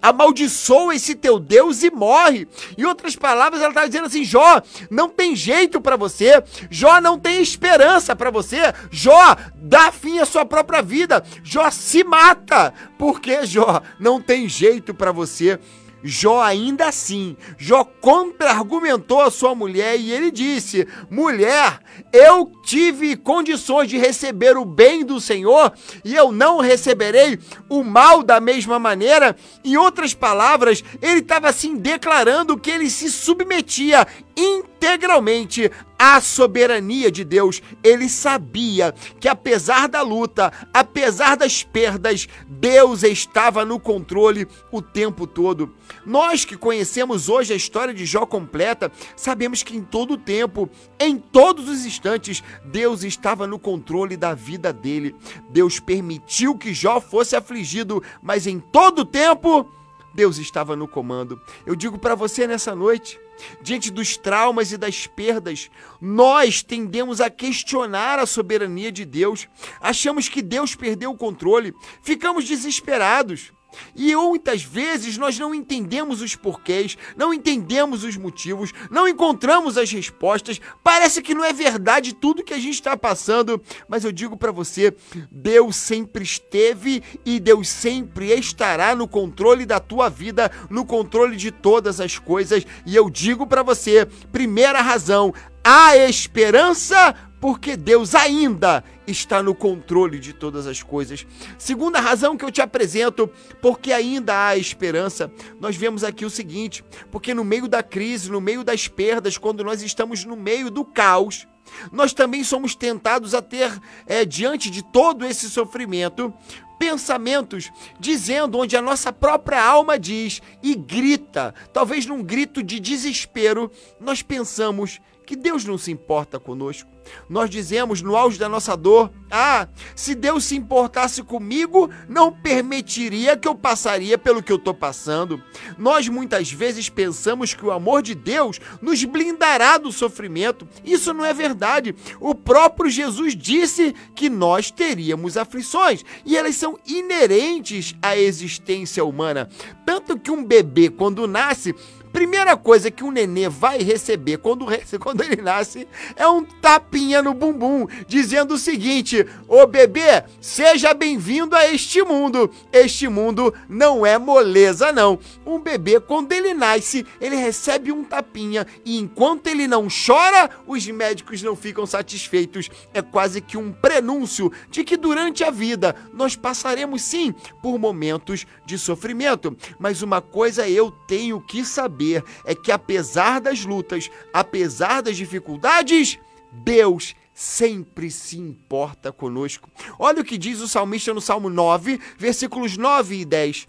amaldiçoa 0.00 0.94
esse 0.94 1.14
teu 1.14 1.38
Deus 1.38 1.82
e 1.82 1.90
morre. 1.90 2.46
Em 2.76 2.84
outras 2.84 3.16
palavras, 3.16 3.60
ela 3.60 3.70
estava 3.70 3.88
dizendo 3.88 4.06
assim: 4.06 4.24
Jó, 4.24 4.62
não 4.90 5.08
tem 5.08 5.34
jeito 5.34 5.80
para 5.80 5.96
você, 5.96 6.42
Jó 6.70 7.00
não 7.00 7.18
tem 7.18 7.40
esperança 7.40 8.14
para 8.14 8.30
você, 8.30 8.72
Jó, 8.90 9.36
dá 9.54 9.90
fim 9.92 10.18
à 10.18 10.24
sua 10.24 10.44
própria 10.44 10.82
vida, 10.82 11.24
Jó 11.42 11.70
se 11.70 12.04
mata, 12.04 12.72
porque 12.98 13.44
Jó? 13.46 13.82
Não 13.98 14.20
tem 14.20 14.48
jeito 14.48 14.94
para 14.94 15.12
você. 15.12 15.58
Jó 16.02 16.40
ainda 16.40 16.86
assim, 16.88 17.36
Jó 17.56 17.84
contra-argumentou 17.84 19.20
a 19.20 19.30
sua 19.30 19.54
mulher 19.54 19.98
e 19.98 20.12
ele 20.12 20.30
disse: 20.30 20.86
Mulher, 21.10 21.80
eu 22.12 22.52
tive 22.62 23.16
condições 23.16 23.88
de 23.88 23.98
receber 23.98 24.56
o 24.56 24.64
bem 24.64 25.04
do 25.04 25.20
Senhor 25.20 25.72
e 26.04 26.14
eu 26.14 26.30
não 26.30 26.60
receberei 26.60 27.38
o 27.68 27.82
mal 27.82 28.22
da 28.22 28.40
mesma 28.40 28.78
maneira. 28.78 29.36
Em 29.64 29.76
outras 29.76 30.14
palavras, 30.14 30.84
ele 31.00 31.20
estava 31.20 31.48
assim 31.48 31.76
declarando 31.76 32.58
que 32.58 32.70
ele 32.70 32.90
se 32.90 33.10
submetia 33.10 34.06
integralmente 34.36 35.70
à 35.98 36.20
soberania 36.20 37.10
de 37.10 37.24
Deus. 37.24 37.62
Ele 37.82 38.08
sabia 38.08 38.92
que, 39.20 39.28
apesar 39.28 39.88
da 39.88 40.02
luta, 40.02 40.52
apesar 40.72 41.36
das 41.36 41.62
perdas, 41.62 42.28
Deus 42.48 43.02
estava 43.02 43.64
no 43.64 43.78
controle 43.80 44.46
o 44.70 44.80
tempo 44.82 45.26
todo. 45.26 45.74
Nós 46.04 46.44
que 46.44 46.56
conhecemos 46.56 47.28
hoje 47.28 47.52
a 47.52 47.56
história 47.56 47.94
de 47.94 48.04
Jó 48.04 48.26
completa, 48.26 48.90
sabemos 49.16 49.62
que 49.62 49.76
em 49.76 49.82
todo 49.82 50.14
o 50.14 50.18
tempo, 50.18 50.68
em 50.98 51.18
todos 51.18 51.68
os 51.68 51.84
instantes, 51.84 52.42
Deus 52.64 53.02
estava 53.02 53.46
no 53.46 53.58
controle 53.58 54.16
da 54.16 54.34
vida 54.34 54.72
dele. 54.72 55.14
Deus 55.50 55.80
permitiu 55.80 56.56
que 56.56 56.74
Jó 56.74 57.00
fosse 57.00 57.36
afligido, 57.36 58.02
mas 58.22 58.46
em 58.46 58.58
todo 58.58 59.00
o 59.00 59.04
tempo, 59.04 59.70
Deus 60.14 60.38
estava 60.38 60.74
no 60.74 60.88
comando. 60.88 61.40
Eu 61.64 61.76
digo 61.76 61.98
para 61.98 62.14
você 62.14 62.46
nessa 62.46 62.74
noite, 62.74 63.20
Diante 63.62 63.90
dos 63.90 64.16
traumas 64.16 64.72
e 64.72 64.76
das 64.76 65.06
perdas, 65.06 65.70
nós 66.00 66.62
tendemos 66.62 67.20
a 67.20 67.30
questionar 67.30 68.18
a 68.18 68.26
soberania 68.26 68.90
de 68.90 69.04
Deus. 69.04 69.48
Achamos 69.80 70.28
que 70.28 70.42
Deus 70.42 70.74
perdeu 70.74 71.10
o 71.10 71.16
controle, 71.16 71.74
ficamos 72.02 72.44
desesperados. 72.44 73.52
E 73.94 74.14
muitas 74.14 74.62
vezes 74.62 75.16
nós 75.16 75.38
não 75.38 75.54
entendemos 75.54 76.20
os 76.20 76.34
porquês, 76.34 76.96
não 77.16 77.32
entendemos 77.32 78.04
os 78.04 78.16
motivos, 78.16 78.72
não 78.90 79.08
encontramos 79.08 79.76
as 79.78 79.90
respostas. 79.90 80.60
Parece 80.82 81.22
que 81.22 81.34
não 81.34 81.44
é 81.44 81.52
verdade 81.52 82.14
tudo 82.14 82.44
que 82.44 82.54
a 82.54 82.58
gente 82.58 82.74
está 82.74 82.96
passando, 82.96 83.60
mas 83.88 84.04
eu 84.04 84.12
digo 84.12 84.36
para 84.36 84.52
você: 84.52 84.94
Deus 85.30 85.76
sempre 85.76 86.24
esteve 86.24 87.02
e 87.24 87.40
Deus 87.40 87.68
sempre 87.68 88.32
estará 88.32 88.94
no 88.94 89.08
controle 89.08 89.66
da 89.66 89.80
tua 89.80 90.08
vida, 90.08 90.50
no 90.70 90.84
controle 90.84 91.36
de 91.36 91.50
todas 91.50 92.00
as 92.00 92.18
coisas. 92.18 92.64
E 92.84 92.94
eu 92.94 93.08
digo 93.10 93.46
para 93.46 93.62
você: 93.62 94.06
primeira 94.30 94.80
razão, 94.80 95.32
a 95.68 95.96
esperança 95.96 97.14
porque 97.46 97.76
Deus 97.76 98.12
ainda 98.12 98.82
está 99.06 99.40
no 99.40 99.54
controle 99.54 100.18
de 100.18 100.32
todas 100.32 100.66
as 100.66 100.82
coisas. 100.82 101.24
Segunda 101.56 102.00
razão 102.00 102.36
que 102.36 102.44
eu 102.44 102.50
te 102.50 102.60
apresento, 102.60 103.30
porque 103.62 103.92
ainda 103.92 104.48
há 104.48 104.56
esperança. 104.56 105.30
Nós 105.60 105.76
vemos 105.76 106.02
aqui 106.02 106.24
o 106.24 106.28
seguinte: 106.28 106.84
porque 107.08 107.32
no 107.32 107.44
meio 107.44 107.68
da 107.68 107.84
crise, 107.84 108.32
no 108.32 108.40
meio 108.40 108.64
das 108.64 108.88
perdas, 108.88 109.38
quando 109.38 109.62
nós 109.62 109.80
estamos 109.80 110.24
no 110.24 110.34
meio 110.34 110.72
do 110.72 110.84
caos, 110.84 111.46
nós 111.92 112.12
também 112.12 112.42
somos 112.42 112.74
tentados 112.74 113.32
a 113.32 113.40
ter, 113.40 113.80
é, 114.08 114.24
diante 114.24 114.68
de 114.68 114.82
todo 114.82 115.24
esse 115.24 115.48
sofrimento, 115.48 116.34
pensamentos 116.80 117.70
dizendo 118.00 118.58
onde 118.58 118.76
a 118.76 118.82
nossa 118.82 119.12
própria 119.12 119.64
alma 119.64 119.96
diz 119.96 120.42
e 120.64 120.74
grita, 120.74 121.54
talvez 121.72 122.06
num 122.06 122.24
grito 122.24 122.60
de 122.60 122.80
desespero, 122.80 123.70
nós 124.00 124.20
pensamos 124.20 125.00
que 125.26 125.34
Deus 125.34 125.64
não 125.64 125.76
se 125.76 125.90
importa 125.90 126.38
conosco. 126.38 126.88
Nós 127.28 127.50
dizemos 127.50 128.02
no 128.02 128.16
auge 128.16 128.38
da 128.38 128.48
nossa 128.48 128.76
dor: 128.76 129.10
Ah, 129.30 129.68
se 129.94 130.14
Deus 130.14 130.44
se 130.44 130.56
importasse 130.56 131.22
comigo, 131.22 131.90
não 132.08 132.32
permitiria 132.32 133.36
que 133.36 133.48
eu 133.48 133.54
passaria 133.54 134.16
pelo 134.16 134.42
que 134.42 134.52
eu 134.52 134.56
estou 134.56 134.74
passando. 134.74 135.42
Nós 135.76 136.08
muitas 136.08 136.50
vezes 136.50 136.88
pensamos 136.88 137.54
que 137.54 137.64
o 137.64 137.70
amor 137.70 138.02
de 138.02 138.14
Deus 138.14 138.60
nos 138.80 139.04
blindará 139.04 139.78
do 139.78 139.92
sofrimento. 139.92 140.66
Isso 140.84 141.12
não 141.12 141.24
é 141.24 141.32
verdade. 141.32 141.94
O 142.20 142.34
próprio 142.34 142.90
Jesus 142.90 143.36
disse 143.36 143.94
que 144.14 144.28
nós 144.28 144.70
teríamos 144.70 145.36
aflições 145.36 146.04
e 146.24 146.36
elas 146.36 146.56
são 146.56 146.78
inerentes 146.86 147.94
à 148.00 148.16
existência 148.16 149.04
humana. 149.04 149.48
Tanto 149.84 150.18
que 150.18 150.30
um 150.30 150.44
bebê, 150.44 150.88
quando 150.88 151.26
nasce, 151.26 151.74
Primeira 152.16 152.56
coisa 152.56 152.90
que 152.90 153.04
um 153.04 153.10
nenê 153.10 153.46
vai 153.46 153.82
receber 153.82 154.38
quando, 154.38 154.64
quando 154.98 155.20
ele 155.20 155.36
nasce 155.36 155.86
é 156.16 156.26
um 156.26 156.42
tapinha 156.42 157.20
no 157.20 157.34
bumbum, 157.34 157.86
dizendo 158.08 158.54
o 158.54 158.58
seguinte: 158.58 159.26
Ô 159.46 159.66
bebê, 159.66 160.24
seja 160.40 160.94
bem-vindo 160.94 161.54
a 161.54 161.68
este 161.68 162.02
mundo. 162.02 162.50
Este 162.72 163.06
mundo 163.06 163.52
não 163.68 164.06
é 164.06 164.16
moleza, 164.16 164.90
não. 164.92 165.18
Um 165.44 165.58
bebê, 165.58 166.00
quando 166.00 166.32
ele 166.32 166.54
nasce, 166.54 167.04
ele 167.20 167.36
recebe 167.36 167.92
um 167.92 168.02
tapinha 168.02 168.66
e 168.82 168.96
enquanto 168.96 169.48
ele 169.48 169.68
não 169.68 169.86
chora, 169.86 170.48
os 170.66 170.86
médicos 170.86 171.42
não 171.42 171.54
ficam 171.54 171.84
satisfeitos. 171.84 172.70
É 172.94 173.02
quase 173.02 173.42
que 173.42 173.58
um 173.58 173.70
prenúncio 173.70 174.50
de 174.70 174.84
que 174.84 174.96
durante 174.96 175.44
a 175.44 175.50
vida 175.50 175.94
nós 176.14 176.34
passaremos 176.34 177.02
sim 177.02 177.34
por 177.60 177.78
momentos 177.78 178.46
de 178.64 178.78
sofrimento. 178.78 179.54
Mas 179.78 180.00
uma 180.00 180.22
coisa 180.22 180.66
eu 180.66 180.90
tenho 181.06 181.38
que 181.42 181.62
saber 181.62 182.05
saber 182.06 182.24
é 182.44 182.54
que, 182.54 182.70
apesar 182.70 183.40
das 183.40 183.64
lutas, 183.64 184.10
apesar 184.32 185.02
das 185.02 185.16
dificuldades, 185.16 186.18
Deus 186.52 187.14
sempre 187.34 188.10
se 188.10 188.38
importa 188.38 189.12
conosco. 189.12 189.68
Olha 189.98 190.22
o 190.22 190.24
que 190.24 190.38
diz 190.38 190.60
o 190.60 190.68
salmista 190.68 191.12
no 191.12 191.20
Salmo 191.20 191.50
9, 191.50 192.00
versículos 192.16 192.76
9 192.76 193.20
e 193.20 193.24
10. 193.24 193.68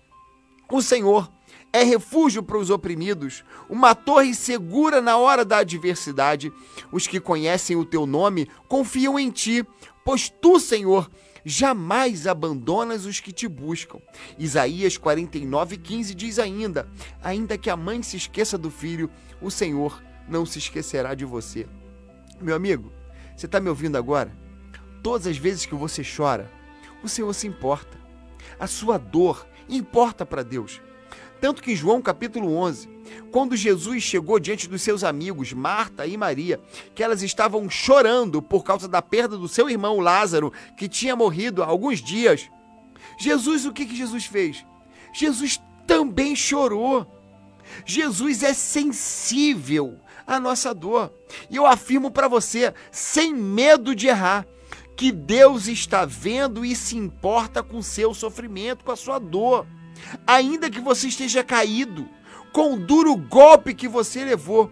O 0.72 0.82
Senhor 0.82 1.30
é 1.74 1.84
refúgio 1.84 2.42
para 2.42 2.58
os 2.58 2.70
oprimidos, 2.70 3.44
uma 3.70 3.94
torre 3.94 4.34
segura 4.34 5.02
na 5.02 5.18
hora 5.18 5.44
da 5.44 5.58
adversidade. 5.58 6.52
Os 6.92 7.08
que 7.08 7.20
conhecem 7.20 7.76
o 7.76 7.86
teu 7.86 8.06
nome 8.06 8.50
confiam 8.70 9.20
em 9.20 9.30
ti, 9.30 9.66
pois 10.06 10.30
tu, 10.30 10.60
Senhor, 10.60 11.10
jamais 11.48 12.28
abandonas 12.28 13.06
os 13.06 13.22
que 13.22 13.32
te 13.32 13.48
buscam. 13.48 14.00
Isaías 14.38 14.98
49, 14.98 15.78
15 15.78 16.14
diz 16.14 16.40
ainda: 16.40 16.86
Ainda 17.24 17.58
que 17.58 17.70
a 17.70 17.78
mãe 17.78 18.04
se 18.04 18.18
esqueça 18.18 18.58
do 18.58 18.70
filho, 18.70 19.10
o 19.42 19.50
Senhor 19.50 20.04
não 20.28 20.46
se 20.46 20.60
esquecerá 20.60 21.16
de 21.16 21.24
você. 21.24 21.66
Meu 22.42 22.54
amigo, 22.54 22.92
você 23.34 23.46
está 23.46 23.62
me 23.62 23.70
ouvindo 23.70 23.98
agora? 23.98 24.30
Todas 25.02 25.26
as 25.26 25.38
vezes 25.38 25.66
que 25.66 25.74
você 25.74 26.04
chora, 26.04 26.52
o 27.02 27.08
Senhor 27.08 27.34
se 27.34 27.48
importa. 27.48 27.98
A 28.60 28.68
sua 28.68 28.98
dor 28.98 29.48
importa 29.70 30.26
para 30.26 30.44
Deus. 30.44 30.82
Tanto 31.40 31.62
que 31.62 31.72
em 31.72 31.76
João 31.76 32.02
capítulo 32.02 32.56
11, 32.56 32.90
quando 33.32 33.56
Jesus 33.56 34.04
chegou 34.04 34.40
diante 34.40 34.68
dos 34.68 34.82
seus 34.82 35.04
amigos, 35.04 35.54
Marta 35.54 36.06
e 36.06 36.18
Maria, 36.18 36.60
que 36.96 37.04
elas 37.04 37.22
estavam 37.22 37.70
chorando 37.70 38.42
por 38.42 38.64
causa 38.64 38.88
da 38.88 39.02
perda 39.02 39.38
do 39.38 39.48
seu 39.48 39.70
irmão 39.70 40.00
Lázaro, 40.00 40.52
que 40.76 40.90
tinha 40.90 41.16
morrido 41.16 41.62
há 41.62 41.68
alguns 41.68 42.02
dias, 42.02 42.50
Jesus, 43.18 43.66
o 43.66 43.74
que, 43.74 43.86
que 43.86 43.96
Jesus 43.96 44.26
fez? 44.26 44.66
Jesus 45.14 45.62
também 45.86 46.36
chorou. 46.36 47.08
Jesus 47.86 48.44
é 48.44 48.54
sensível 48.54 50.00
à 50.26 50.40
nossa 50.40 50.74
dor. 50.74 51.12
E 51.50 51.56
eu 51.56 51.66
afirmo 51.66 52.12
para 52.12 52.28
você, 52.28 52.74
sem 52.92 53.34
medo 53.34 53.96
de 53.96 54.08
errar, 54.08 54.46
que 54.96 55.12
Deus 55.12 55.68
está 55.68 56.06
vendo 56.06 56.66
e 56.66 56.76
se 56.76 56.98
importa 56.98 57.62
com 57.62 57.78
o 57.78 57.84
seu 57.84 58.14
sofrimento, 58.14 58.84
com 58.84 58.92
a 58.92 58.96
sua 58.96 59.20
dor. 59.20 59.66
Ainda 60.26 60.70
que 60.70 60.80
você 60.80 61.08
esteja 61.08 61.44
caído, 61.44 62.08
com 62.52 62.74
o 62.74 62.80
duro 62.80 63.16
golpe 63.16 63.74
que 63.74 63.88
você 63.88 64.24
levou, 64.24 64.72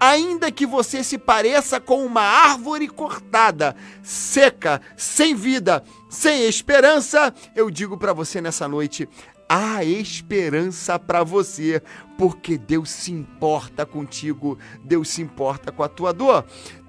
ainda 0.00 0.50
que 0.50 0.66
você 0.66 1.02
se 1.02 1.18
pareça 1.18 1.80
com 1.80 2.04
uma 2.04 2.22
árvore 2.22 2.88
cortada, 2.88 3.76
seca, 4.02 4.80
sem 4.96 5.34
vida, 5.34 5.82
sem 6.08 6.44
esperança, 6.44 7.34
eu 7.54 7.70
digo 7.70 7.96
para 7.98 8.12
você 8.12 8.40
nessa 8.40 8.68
noite: 8.68 9.08
há 9.48 9.84
esperança 9.84 10.98
para 10.98 11.22
você, 11.22 11.82
porque 12.16 12.56
Deus 12.58 12.90
se 12.90 13.12
importa 13.12 13.84
contigo, 13.84 14.58
Deus 14.84 15.08
se 15.08 15.22
importa 15.22 15.70
com 15.70 15.82
a 15.82 15.88
tua 15.88 16.12
dor. 16.12 16.44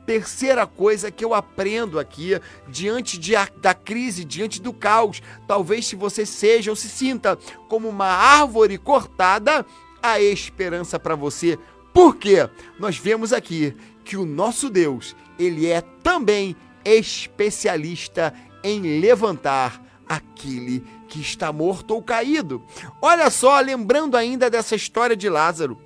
Terceira 0.07 0.65
coisa 0.65 1.11
que 1.11 1.25
eu 1.25 1.33
aprendo 1.33 1.99
aqui, 1.99 2.39
diante 2.69 3.17
de, 3.17 3.33
da 3.61 3.73
crise, 3.73 4.23
diante 4.23 4.61
do 4.61 4.71
caos, 4.71 5.21
talvez 5.45 5.85
se 5.85 5.97
você 5.97 6.25
seja 6.25 6.71
ou 6.71 6.77
se 6.77 6.87
sinta 6.87 7.37
como 7.67 7.89
uma 7.89 8.07
árvore 8.07 8.77
cortada, 8.77 9.65
há 10.01 10.21
esperança 10.21 10.97
para 10.97 11.13
você. 11.13 11.59
Por 11.93 12.15
quê? 12.15 12.49
Nós 12.79 12.97
vemos 12.97 13.33
aqui 13.33 13.75
que 14.05 14.15
o 14.15 14.25
nosso 14.25 14.69
Deus, 14.69 15.13
ele 15.37 15.67
é 15.67 15.81
também 15.81 16.55
especialista 16.85 18.33
em 18.63 19.01
levantar 19.01 19.83
aquele 20.07 20.85
que 21.09 21.19
está 21.19 21.51
morto 21.51 21.91
ou 21.91 22.01
caído. 22.01 22.63
Olha 23.01 23.29
só, 23.29 23.59
lembrando 23.59 24.15
ainda 24.15 24.49
dessa 24.49 24.73
história 24.73 25.17
de 25.17 25.27
Lázaro 25.27 25.77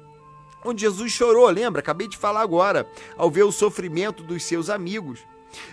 onde 0.64 0.82
Jesus 0.82 1.12
chorou, 1.12 1.50
lembra? 1.50 1.80
Acabei 1.80 2.08
de 2.08 2.18
falar 2.18 2.42
agora, 2.42 2.88
ao 3.18 3.30
ver 3.30 3.44
o 3.44 3.52
sofrimento 3.52 4.24
dos 4.24 4.44
seus 4.44 4.70
amigos. 4.70 5.20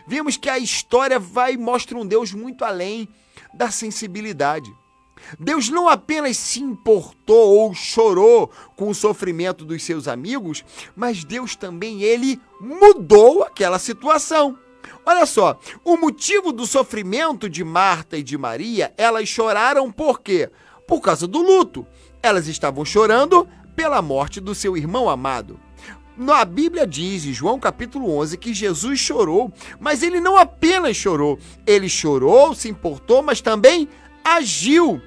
Vimos 0.07 0.37
que 0.37 0.49
a 0.49 0.59
história 0.59 1.18
vai 1.18 1.54
e 1.54 1.59
mostra 1.59 1.97
um 1.97 2.07
Deus 2.07 2.33
muito 2.33 2.64
além 2.64 3.09
da 3.54 3.71
sensibilidade. 3.71 4.73
Deus 5.38 5.68
não 5.68 5.88
apenas 5.88 6.37
se 6.37 6.61
importou 6.61 7.57
ou 7.57 7.75
chorou 7.75 8.50
com 8.76 8.88
o 8.88 8.95
sofrimento 8.95 9.64
dos 9.64 9.83
seus 9.83 10.09
amigos, 10.09 10.64
mas 10.97 11.25
Deus 11.25 11.57
também 11.57 12.02
ele 12.02 12.40
mudou 12.61 13.42
aquela 13.42 13.78
situação. 13.78 14.57
Olha 15.04 15.26
só, 15.26 15.59
o 15.85 15.97
motivo 15.97 16.52
do 16.52 16.66
sofrimento 16.66 17.49
de 17.49 17.64
Marta 17.64 18.16
e 18.16 18.23
de 18.23 18.38
Maria, 18.38 18.92
elas 18.97 19.28
choraram 19.28 19.90
por 19.90 20.21
quê? 20.21 20.50
Por 20.87 21.00
causa 21.00 21.26
do 21.26 21.40
luto. 21.40 21.87
Elas 22.23 22.47
estavam 22.47 22.85
chorando 22.85 23.49
pela 23.79 24.03
morte 24.03 24.41
do 24.41 24.57
seu 24.57 24.77
irmão 24.77 25.09
amado. 25.09 25.61
A 26.35 26.45
Bíblia 26.45 26.85
diz, 26.85 27.25
em 27.25 27.33
João 27.33 27.61
capítulo 27.61 28.11
11, 28.19 28.37
que 28.37 28.53
Jesus 28.53 28.99
chorou, 28.99 29.53
mas 29.79 30.03
ele 30.03 30.21
não 30.21 30.37
apenas 30.37 30.97
chorou, 30.97 31.39
ele 31.65 31.89
chorou, 31.89 32.57
se 32.57 32.69
importou, 32.69 33.23
mas 33.23 33.41
também 33.41 33.89
agiu. 34.25 35.01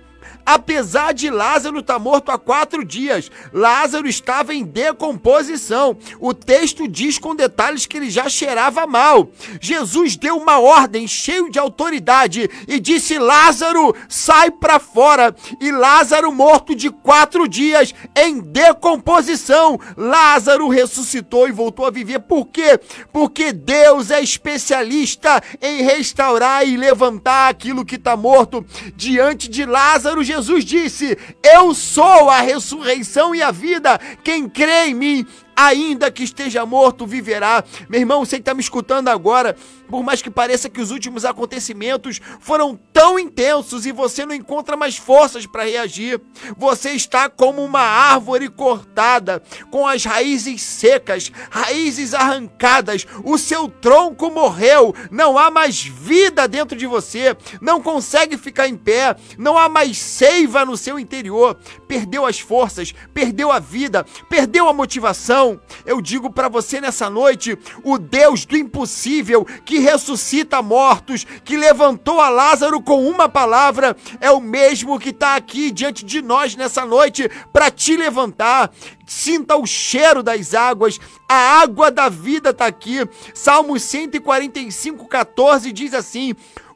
Apesar 0.53 1.13
de 1.13 1.29
Lázaro 1.29 1.79
estar 1.79 1.93
tá 1.93 1.99
morto 1.99 2.29
há 2.29 2.37
quatro 2.37 2.83
dias, 2.83 3.31
Lázaro 3.53 4.05
estava 4.05 4.53
em 4.53 4.65
decomposição. 4.65 5.97
O 6.19 6.33
texto 6.33 6.89
diz 6.89 7.17
com 7.17 7.33
detalhes 7.33 7.85
que 7.85 7.95
ele 7.95 8.09
já 8.09 8.27
cheirava 8.27 8.85
mal. 8.85 9.29
Jesus 9.61 10.17
deu 10.17 10.35
uma 10.35 10.59
ordem 10.59 11.07
cheio 11.07 11.49
de 11.49 11.57
autoridade 11.57 12.49
e 12.67 12.81
disse: 12.81 13.17
Lázaro, 13.17 13.95
sai 14.09 14.51
para 14.51 14.77
fora. 14.77 15.33
E 15.61 15.71
Lázaro, 15.71 16.33
morto 16.33 16.75
de 16.75 16.89
quatro 16.89 17.47
dias, 17.47 17.95
em 18.13 18.41
decomposição, 18.41 19.79
Lázaro 19.95 20.67
ressuscitou 20.67 21.47
e 21.47 21.53
voltou 21.53 21.85
a 21.85 21.91
viver. 21.91 22.19
Por 22.19 22.47
quê? 22.47 22.77
Porque 23.13 23.53
Deus 23.53 24.11
é 24.11 24.21
especialista 24.21 25.41
em 25.61 25.81
restaurar 25.81 26.67
e 26.67 26.75
levantar 26.75 27.47
aquilo 27.47 27.85
que 27.85 27.95
está 27.95 28.17
morto. 28.17 28.65
Diante 28.97 29.49
de 29.49 29.63
Lázaro, 29.63 30.21
Jesus 30.21 30.40
disse: 30.63 31.17
Eu 31.43 31.73
sou 31.73 32.29
a 32.29 32.41
ressurreição 32.41 33.35
e 33.35 33.41
a 33.41 33.51
vida. 33.51 33.99
Quem 34.23 34.47
crê 34.47 34.87
em 34.87 34.93
mim, 34.93 35.27
ainda 35.55 36.11
que 36.11 36.23
esteja 36.23 36.65
morto, 36.65 37.05
viverá. 37.05 37.63
Meu 37.89 37.99
irmão, 37.99 38.25
você 38.25 38.37
que 38.37 38.41
está 38.41 38.53
me 38.53 38.61
escutando 38.61 39.09
agora, 39.09 39.55
por 39.91 40.03
mais 40.03 40.21
que 40.21 40.31
pareça 40.31 40.69
que 40.69 40.79
os 40.79 40.89
últimos 40.89 41.25
acontecimentos 41.25 42.21
foram 42.39 42.79
tão 42.93 43.19
intensos 43.19 43.85
e 43.85 43.91
você 43.91 44.25
não 44.25 44.33
encontra 44.33 44.77
mais 44.77 44.95
forças 44.95 45.45
para 45.45 45.65
reagir, 45.65 46.19
você 46.57 46.91
está 46.91 47.29
como 47.29 47.61
uma 47.61 47.81
árvore 47.81 48.47
cortada, 48.47 49.43
com 49.69 49.85
as 49.85 50.05
raízes 50.05 50.61
secas, 50.61 51.29
raízes 51.49 52.13
arrancadas, 52.13 53.05
o 53.25 53.37
seu 53.37 53.67
tronco 53.67 54.31
morreu, 54.31 54.95
não 55.11 55.37
há 55.37 55.51
mais 55.51 55.83
vida 55.83 56.47
dentro 56.47 56.77
de 56.77 56.87
você, 56.87 57.35
não 57.59 57.81
consegue 57.81 58.37
ficar 58.37 58.69
em 58.69 58.77
pé, 58.77 59.17
não 59.37 59.57
há 59.57 59.67
mais 59.67 59.97
seiva 59.97 60.63
no 60.63 60.77
seu 60.77 60.97
interior, 60.97 61.57
perdeu 61.85 62.25
as 62.25 62.39
forças, 62.39 62.93
perdeu 63.13 63.51
a 63.51 63.59
vida, 63.59 64.05
perdeu 64.29 64.69
a 64.69 64.73
motivação. 64.73 65.59
Eu 65.85 66.01
digo 66.01 66.31
para 66.31 66.47
você 66.47 66.79
nessa 66.79 67.09
noite, 67.09 67.59
o 67.83 67.97
Deus 67.97 68.45
do 68.45 68.55
impossível 68.55 69.45
que 69.65 69.80
ressuscita 69.81 70.61
mortos, 70.61 71.25
que 71.43 71.57
levantou 71.57 72.21
a 72.21 72.29
Lázaro 72.29 72.81
com 72.81 73.05
uma 73.07 73.27
palavra, 73.27 73.95
é 74.19 74.31
o 74.31 74.39
mesmo 74.39 74.99
que 74.99 75.09
está 75.09 75.35
aqui 75.35 75.71
diante 75.71 76.05
de 76.05 76.21
nós 76.21 76.55
nessa 76.55 76.85
noite 76.85 77.29
para 77.51 77.69
te 77.69 77.97
levantar. 77.97 78.71
Sinta 79.05 79.57
o 79.57 79.65
cheiro 79.65 80.23
das 80.23 80.53
águas, 80.53 80.99
a 81.27 81.61
água 81.61 81.91
da 81.91 82.07
vida 82.07 82.51
está 82.51 82.67
aqui. 82.67 82.99
Salmos 83.33 83.83
145, 83.83 85.07
14 85.07 85.71
diz 85.71 85.93
assim: 85.93 86.33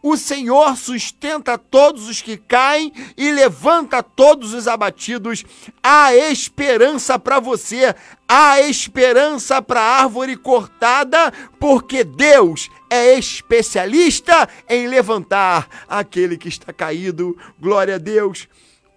o 0.07 0.15
Senhor 0.15 0.77
sustenta 0.77 1.57
todos 1.57 2.07
os 2.07 2.21
que 2.21 2.37
caem 2.37 2.93
e 3.17 3.31
levanta 3.31 4.03
todos 4.03 4.53
os 4.53 4.67
abatidos. 4.67 5.43
Há 5.81 6.15
esperança 6.15 7.17
para 7.17 7.39
você, 7.39 7.95
há 8.29 8.61
esperança 8.61 9.63
para 9.63 9.81
a 9.81 10.01
árvore 10.03 10.37
cortada, 10.37 11.33
porque 11.59 12.03
Deus 12.03 12.69
é 12.89 13.17
especialista 13.17 14.47
em 14.69 14.87
levantar 14.87 15.85
aquele 15.87 16.37
que 16.37 16.47
está 16.47 16.71
caído. 16.71 17.37
Glória 17.59 17.95
a 17.95 17.97
Deus. 17.97 18.47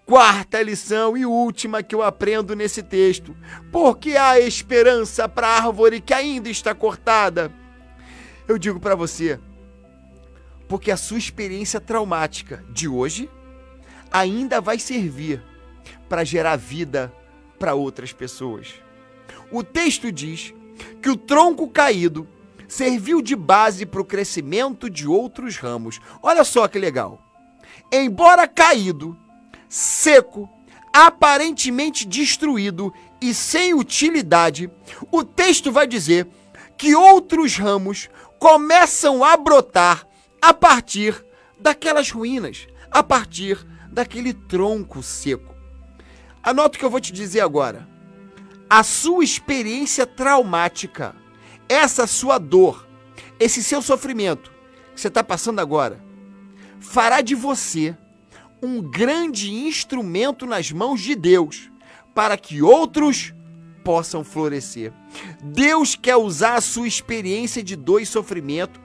Quarta 0.05 0.63
lição 0.63 1.17
e 1.17 1.27
última 1.27 1.83
que 1.83 1.95
eu 1.95 2.03
aprendo 2.03 2.57
nesse 2.57 2.83
texto. 2.83 3.37
Porque 3.71 4.17
há 4.17 4.41
esperança 4.41 5.29
para 5.29 5.49
a 5.49 5.57
árvore 5.67 6.01
que 6.01 6.15
ainda 6.15 6.49
está 6.49 6.75
cortada. 6.75 7.53
Eu 8.47 8.57
digo 8.57 8.81
para 8.81 8.95
você, 8.95 9.39
porque 10.67 10.91
a 10.91 10.97
sua 10.97 11.19
experiência 11.19 11.81
traumática 11.81 12.65
de 12.71 12.89
hoje 12.89 13.29
ainda 14.11 14.61
vai 14.61 14.79
servir 14.79 15.43
para 16.09 16.25
gerar 16.25 16.57
vida 16.57 17.13
para 17.59 17.75
outras 17.75 18.13
pessoas. 18.13 18.75
O 19.51 19.63
texto 19.63 20.11
diz 20.11 20.55
que 21.03 21.11
o 21.11 21.17
tronco 21.17 21.69
caído 21.69 22.27
serviu 22.69 23.23
de 23.23 23.35
base 23.35 23.87
para 23.87 24.01
o 24.01 24.05
crescimento 24.05 24.89
de 24.89 25.09
outros 25.09 25.57
ramos. 25.57 25.99
Olha 26.23 26.45
só 26.45 26.69
que 26.69 26.79
legal. 26.79 27.21
Embora 27.91 28.47
caído, 28.47 29.17
seco, 29.69 30.49
aparentemente 30.93 32.07
destruído 32.07 32.93
e 33.21 33.33
sem 33.35 33.75
utilidade, 33.75 34.71
o 35.11 35.25
texto 35.25 35.73
vai 35.73 35.87
dizer 35.87 36.29
que 36.77 36.95
outros 36.95 37.57
ramos 37.57 38.09
começam 38.39 39.25
a 39.25 39.37
brotar 39.37 40.07
a 40.41 40.55
partir 40.55 41.25
daquelas 41.59 42.11
ruínas, 42.11 42.69
a 42.91 43.03
partir 43.03 43.59
daquele 43.91 44.33
tronco 44.33 45.03
seco. 45.03 45.55
Anota 46.43 46.77
o 46.77 46.79
que 46.79 46.85
eu 46.85 46.91
vou 46.91 47.01
te 47.01 47.13
dizer 47.13 47.41
agora. 47.41 47.89
A 48.71 48.83
sua 48.83 49.25
experiência 49.25 50.07
traumática, 50.07 51.17
essa 51.69 52.07
sua 52.07 52.39
dor, 52.39 52.87
esse 53.39 53.63
seu 53.63 53.83
sofrimento 53.83 54.51
que 54.95 55.01
você 55.01 55.09
está 55.09 55.23
passando 55.23 55.61
agora, 55.61 56.03
fará 56.81 57.21
de 57.21 57.35
você 57.35 57.97
um 58.63 58.83
grande 58.83 59.53
instrumento 59.53 60.47
nas 60.47 60.73
mãos 60.73 61.01
de 61.01 61.15
Deus 61.15 61.71
para 62.15 62.37
que 62.37 62.63
outros 62.63 63.33
possam 63.85 64.25
florescer. 64.25 64.93
Deus 65.43 65.95
quer 65.95 66.17
usar 66.17 66.57
a 66.57 66.61
sua 66.61 66.89
experiência 66.89 67.63
de 67.63 67.77
dor 67.77 68.03
e 68.03 68.07
sofrimento 68.07 68.81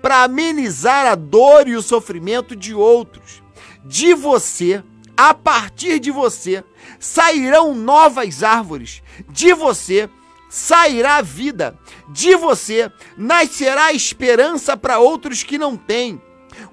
para 0.00 0.24
amenizar 0.24 1.06
a 1.06 1.14
dor 1.14 1.68
e 1.68 1.76
o 1.76 1.82
sofrimento 1.82 2.56
de 2.56 2.74
outros. 2.74 3.42
De 3.84 4.14
você, 4.14 4.82
a 5.16 5.34
partir 5.34 6.00
de 6.00 6.10
você 6.10 6.64
sairão 6.98 7.74
novas 7.74 8.42
árvores, 8.42 9.02
de 9.28 9.52
você 9.52 10.08
sairá 10.48 11.20
vida, 11.20 11.78
de 12.08 12.34
você 12.36 12.90
nascerá 13.16 13.92
esperança 13.92 14.76
para 14.76 14.98
outros 14.98 15.42
que 15.42 15.58
não 15.58 15.76
têm. 15.76 16.20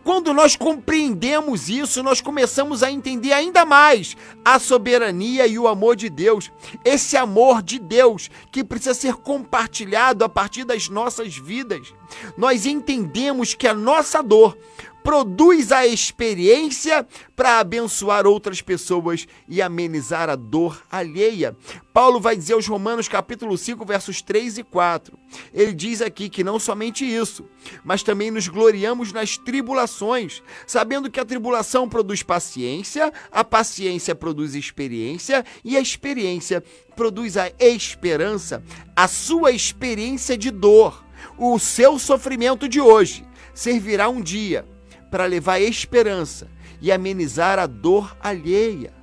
Quando 0.04 0.34
nós 0.34 0.56
compreendemos 0.56 1.70
isso, 1.70 2.02
nós 2.02 2.22
começamos 2.22 2.82
a 2.82 2.92
entender 2.92 3.34
ainda 3.34 3.66
mais 3.66 4.16
a 4.44 4.60
soberania 4.60 5.46
e 5.48 5.60
o 5.60 5.68
amor 5.68 5.96
de 5.96 6.10
Deus. 6.10 6.52
Esse 6.84 7.18
amor 7.18 7.62
de 7.62 7.80
Deus 7.80 8.30
que 8.52 8.64
precisa 8.64 8.94
ser 8.94 9.16
compartilhado 9.16 10.24
a 10.24 10.30
partir 10.30 10.64
das 10.64 10.90
nossas 10.90 11.36
vidas. 11.38 11.94
Nós 12.38 12.66
entendemos 12.66 13.54
que 13.54 13.68
a 13.68 13.74
nossa 13.74 14.22
dor 14.22 14.58
produz 15.06 15.72
a 15.72 15.86
experiência 15.86 17.08
para 17.36 17.60
abençoar 17.60 18.26
outras 18.26 18.60
pessoas 18.60 19.28
e 19.48 19.62
amenizar 19.62 20.32
a 20.32 20.36
dor 20.36 20.82
alheia. 20.92 21.56
Paulo 21.94 22.20
vai 22.20 22.36
dizer 22.36 22.54
aos 22.54 22.66
Romanos 22.66 23.08
capítulo 23.08 23.56
5, 23.56 23.86
versos 23.86 24.24
3 24.24 24.58
e 24.58 24.64
4. 24.64 25.16
Ele 25.54 25.74
diz 25.74 26.02
aqui 26.02 26.28
que 26.28 26.44
não 26.44 26.58
somente 26.58 27.06
isso, 27.06 27.46
mas 27.84 28.02
também 28.02 28.32
nos 28.32 28.48
gloriamos 28.48 29.14
nas 29.14 29.38
tribulações, 29.38 30.42
sabendo 30.66 31.12
que 31.12 31.20
a 31.20 31.26
tribulação 31.26 31.88
produz 31.88 32.24
paciência, 32.24 33.14
a 33.32 33.44
paciência 33.44 34.16
produz 34.16 34.56
experiência 34.56 35.46
e 35.64 35.78
a 35.78 35.80
experiência 35.80 36.64
produz 36.96 37.38
a 37.38 37.52
esperança, 37.60 38.64
a 38.96 39.08
sua 39.08 39.52
experiência 39.52 40.36
de 40.36 40.50
dor, 40.50 41.05
o 41.38 41.58
seu 41.60 42.00
sofrimento 42.00 42.68
de 42.68 42.80
hoje 42.80 43.26
servirá 43.54 44.10
um 44.10 44.22
dia 44.22 44.66
para 45.10 45.26
levar 45.26 45.60
esperança 45.60 46.48
e 46.82 46.92
amenizar 46.92 47.60
a 47.60 47.66
dor 47.66 48.16
alheia. 48.20 48.94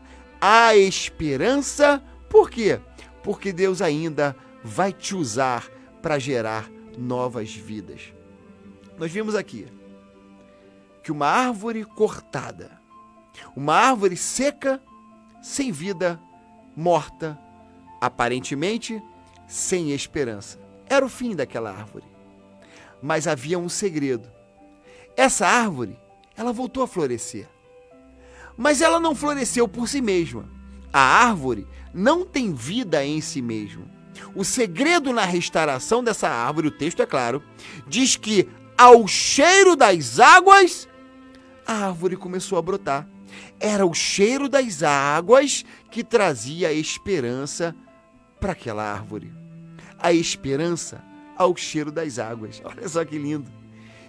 A 0.40 0.76
esperança, 0.76 2.02
por 2.28 2.50
quê? 2.50 2.80
Porque 3.22 3.52
Deus 3.52 3.80
ainda 3.80 4.36
vai 4.62 4.92
te 4.92 5.14
usar 5.14 5.68
para 6.00 6.18
gerar 6.18 6.68
novas 6.98 7.54
vidas. 7.54 8.12
Nós 8.98 9.10
vimos 9.10 9.34
aqui 9.34 9.66
que 11.02 11.10
uma 11.10 11.26
árvore 11.26 11.84
cortada, 11.84 12.80
uma 13.56 13.74
árvore 13.74 14.16
seca, 14.16 14.80
sem 15.40 15.72
vida, 15.72 16.20
morta, 16.76 17.38
aparentemente 18.00 19.02
sem 19.46 19.92
esperança. 19.92 20.60
Era 20.86 21.04
o 21.04 21.08
fim 21.08 21.34
daquela 21.34 21.70
árvore. 21.70 22.11
Mas 23.02 23.26
havia 23.26 23.58
um 23.58 23.68
segredo. 23.68 24.30
Essa 25.16 25.46
árvore 25.46 25.98
ela 26.36 26.52
voltou 26.52 26.82
a 26.82 26.88
florescer. 26.88 27.48
Mas 28.56 28.80
ela 28.80 29.00
não 29.00 29.14
floresceu 29.14 29.66
por 29.66 29.88
si 29.88 30.00
mesma. 30.00 30.48
A 30.92 31.00
árvore 31.00 31.66
não 31.92 32.24
tem 32.24 32.54
vida 32.54 33.04
em 33.04 33.20
si 33.20 33.42
mesma. 33.42 33.84
O 34.34 34.44
segredo 34.44 35.12
na 35.12 35.24
restauração 35.24 36.02
dessa 36.04 36.28
árvore, 36.28 36.68
o 36.68 36.70
texto 36.70 37.02
é 37.02 37.06
claro, 37.06 37.42
diz 37.86 38.16
que 38.16 38.48
ao 38.76 39.06
cheiro 39.06 39.74
das 39.74 40.18
águas, 40.18 40.88
a 41.66 41.86
árvore 41.86 42.16
começou 42.16 42.58
a 42.58 42.62
brotar. 42.62 43.08
Era 43.58 43.86
o 43.86 43.94
cheiro 43.94 44.48
das 44.48 44.82
águas 44.82 45.64
que 45.90 46.04
trazia 46.04 46.72
esperança 46.72 47.74
para 48.40 48.52
aquela 48.52 48.82
árvore. 48.82 49.32
A 49.98 50.12
esperança 50.12 51.02
ao 51.36 51.56
cheiro 51.56 51.90
das 51.90 52.18
águas. 52.18 52.60
Olha 52.64 52.88
só 52.88 53.04
que 53.04 53.18
lindo. 53.18 53.50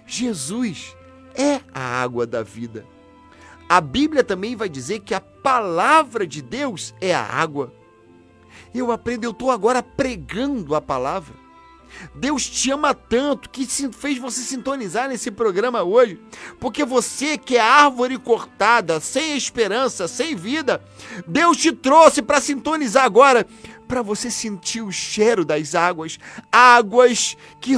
Jesus 0.06 0.96
é 1.36 1.62
a 1.74 1.82
água 1.82 2.26
da 2.26 2.44
vida. 2.44 2.86
A 3.68 3.80
Bíblia 3.82 4.24
também 4.24 4.56
vai 4.56 4.70
dizer 4.70 5.00
que 5.00 5.14
a 5.14 5.22
palavra 5.22 6.28
de 6.28 6.42
Deus 6.42 6.94
é 7.02 7.14
a 7.14 7.24
água. 7.24 7.74
Eu 8.74 8.92
aprendo, 8.92 9.24
eu 9.24 9.32
estou 9.32 9.50
agora 9.50 9.82
pregando 9.82 10.76
a 10.76 10.82
palavra. 10.82 11.44
Deus 12.16 12.48
te 12.50 12.72
ama 12.72 12.94
tanto 12.94 13.50
que 13.50 13.66
fez 13.92 14.18
você 14.18 14.42
sintonizar 14.42 15.08
nesse 15.08 15.30
programa 15.30 15.84
hoje, 15.84 16.20
porque 16.60 16.84
você 16.84 17.38
que 17.38 17.56
é 17.56 17.62
árvore 17.62 18.18
cortada, 18.18 19.00
sem 19.00 19.38
esperança, 19.38 20.08
sem 20.08 20.36
vida, 20.36 20.84
Deus 21.28 21.58
te 21.58 21.72
trouxe 21.72 22.22
para 22.22 22.42
sintonizar 22.42 23.06
agora 23.06 23.46
para 23.94 24.02
você 24.02 24.32
sentir 24.32 24.82
o 24.82 24.92
cheiro 24.92 25.46
das 25.46 25.76
águas, 25.76 26.18
águas 26.52 27.38
que, 27.62 27.76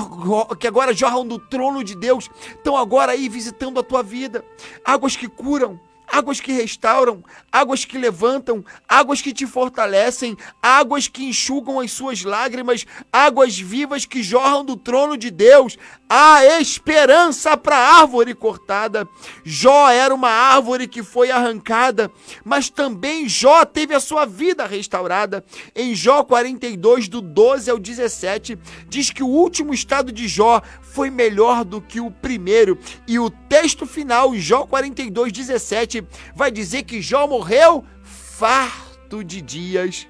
que 0.58 0.66
agora 0.66 0.94
jorram 0.94 1.28
do 1.28 1.38
trono 1.38 1.84
de 1.84 1.94
Deus, 1.94 2.30
estão 2.48 2.78
agora 2.78 3.12
aí 3.12 3.28
visitando 3.28 3.82
a 3.82 3.84
tua 3.84 4.02
vida, 4.02 4.42
águas 4.86 5.18
que 5.18 5.28
curam, 5.28 5.78
águas 6.08 6.40
que 6.40 6.52
restauram, 6.52 7.24
águas 7.52 7.86
que 7.86 7.98
levantam, 7.98 8.64
águas 8.88 9.22
que 9.22 9.34
te 9.34 9.46
fortalecem, 9.46 10.38
águas 10.62 11.08
que 11.08 11.26
enxugam 11.26 11.80
as 11.80 11.92
suas 11.92 12.24
lágrimas, 12.24 12.86
águas 13.12 13.58
vivas 13.58 14.06
que 14.06 14.24
jorram 14.24 14.64
do 14.64 14.76
trono 14.76 15.18
de 15.18 15.32
Deus. 15.32 15.78
Há 16.08 16.46
esperança 16.60 17.58
para 17.58 17.78
a 17.78 18.02
árvore 18.02 18.36
cortada. 18.36 19.08
Jó 19.44 19.90
era 19.90 20.14
uma 20.14 20.30
árvore 20.30 20.88
que 20.88 21.02
foi 21.02 21.32
arrancada, 21.32 22.12
mas 22.44 22.70
também 22.70 23.28
Jó 23.28 23.66
teve 23.66 23.94
a 23.94 24.00
sua 24.00 24.26
vida 24.26 24.66
restaurada. 24.66 25.44
Em 25.76 25.96
Jó 25.96 26.24
42, 26.24 27.08
do 27.08 27.22
12 27.22 27.72
ao 27.72 27.80
17, 27.80 28.58
diz 28.88 29.10
que 29.10 29.24
o 29.24 29.28
último 29.28 29.74
estado 29.74 30.12
de 30.12 30.28
Jó 30.28 30.62
foi 30.82 31.10
melhor 31.10 31.66
do 31.66 31.82
que 31.82 32.00
o 32.00 32.10
primeiro. 32.10 32.78
E 33.08 33.20
o 33.20 33.30
texto 33.30 33.86
final, 33.86 34.34
Jó 34.36 34.66
42, 34.66 35.32
17, 35.32 36.05
vai 36.36 36.52
dizer 36.52 36.84
que 36.84 37.02
Jó 37.02 37.28
morreu 37.28 37.84
farto 38.04 39.24
de 39.24 39.42
dias. 39.42 40.08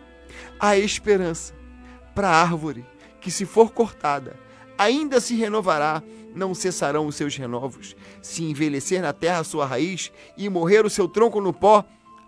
A 0.60 0.78
esperança 0.78 1.54
para 2.14 2.30
a 2.30 2.42
árvore 2.42 2.86
que, 3.20 3.30
se 3.30 3.46
for 3.46 3.72
cortada, 3.72 4.40
ainda 4.78 5.20
se 5.20 5.36
renovará, 5.36 6.02
não 6.34 6.54
cessarão 6.54 7.08
os 7.08 7.16
seus 7.16 7.36
renovos. 7.36 7.96
Se 8.22 8.44
envelhecer 8.44 9.02
na 9.02 9.12
terra 9.12 9.40
a 9.40 9.44
sua 9.44 9.66
raiz 9.66 10.12
e 10.38 10.48
morrer 10.50 10.86
o 10.86 10.90
seu 10.90 11.08
tronco 11.08 11.42
no 11.42 11.52
pó, 11.52 11.84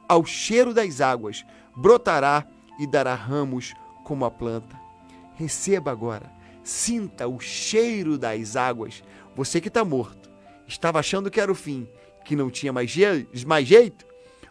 ao 0.08 0.26
cheiro 0.26 0.74
das 0.74 1.02
águas, 1.02 1.46
brotará 1.76 2.46
e 2.80 2.86
dará 2.86 3.16
ramos 3.16 3.74
como 4.04 4.26
a 4.26 4.32
planta. 4.32 4.80
Receba 5.36 5.92
agora 5.92 6.38
Sinta 6.68 7.30
o 7.30 7.40
cheiro 7.40 8.18
das 8.18 8.58
águas. 8.58 9.02
Você 9.38 9.62
que 9.62 9.70
está 9.70 9.86
morto, 9.86 10.30
estava 10.68 11.00
achando 11.00 11.32
que 11.32 11.40
era 11.40 11.50
o 11.50 11.56
fim, 11.56 11.88
que 12.28 12.36
não 12.36 12.50
tinha 12.50 12.74
mais, 12.74 12.92
je 12.92 13.26
mais 13.46 13.66
jeito. 13.66 14.06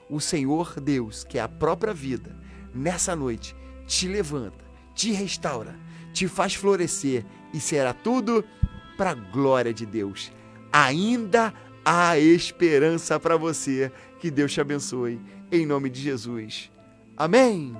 O 0.08 0.18
Senhor 0.18 0.80
Deus, 0.80 1.24
que 1.24 1.38
é 1.38 1.42
a 1.42 1.48
própria 1.48 1.92
vida, 1.92 2.34
nessa 2.74 3.14
noite 3.14 3.54
te 3.86 4.08
levanta, 4.08 4.64
te 4.94 5.12
restaura, 5.12 5.78
te 6.12 6.26
faz 6.26 6.54
florescer 6.54 7.24
e 7.52 7.60
será 7.60 7.92
tudo 7.92 8.42
para 8.96 9.10
a 9.10 9.14
glória 9.14 9.74
de 9.74 9.84
Deus. 9.84 10.32
Ainda 10.72 11.52
há 11.84 12.18
esperança 12.18 13.20
para 13.20 13.36
você. 13.36 13.92
Que 14.18 14.30
Deus 14.30 14.52
te 14.52 14.60
abençoe. 14.60 15.20
Em 15.52 15.66
nome 15.66 15.90
de 15.90 16.00
Jesus. 16.00 16.70
Amém. 17.16 17.74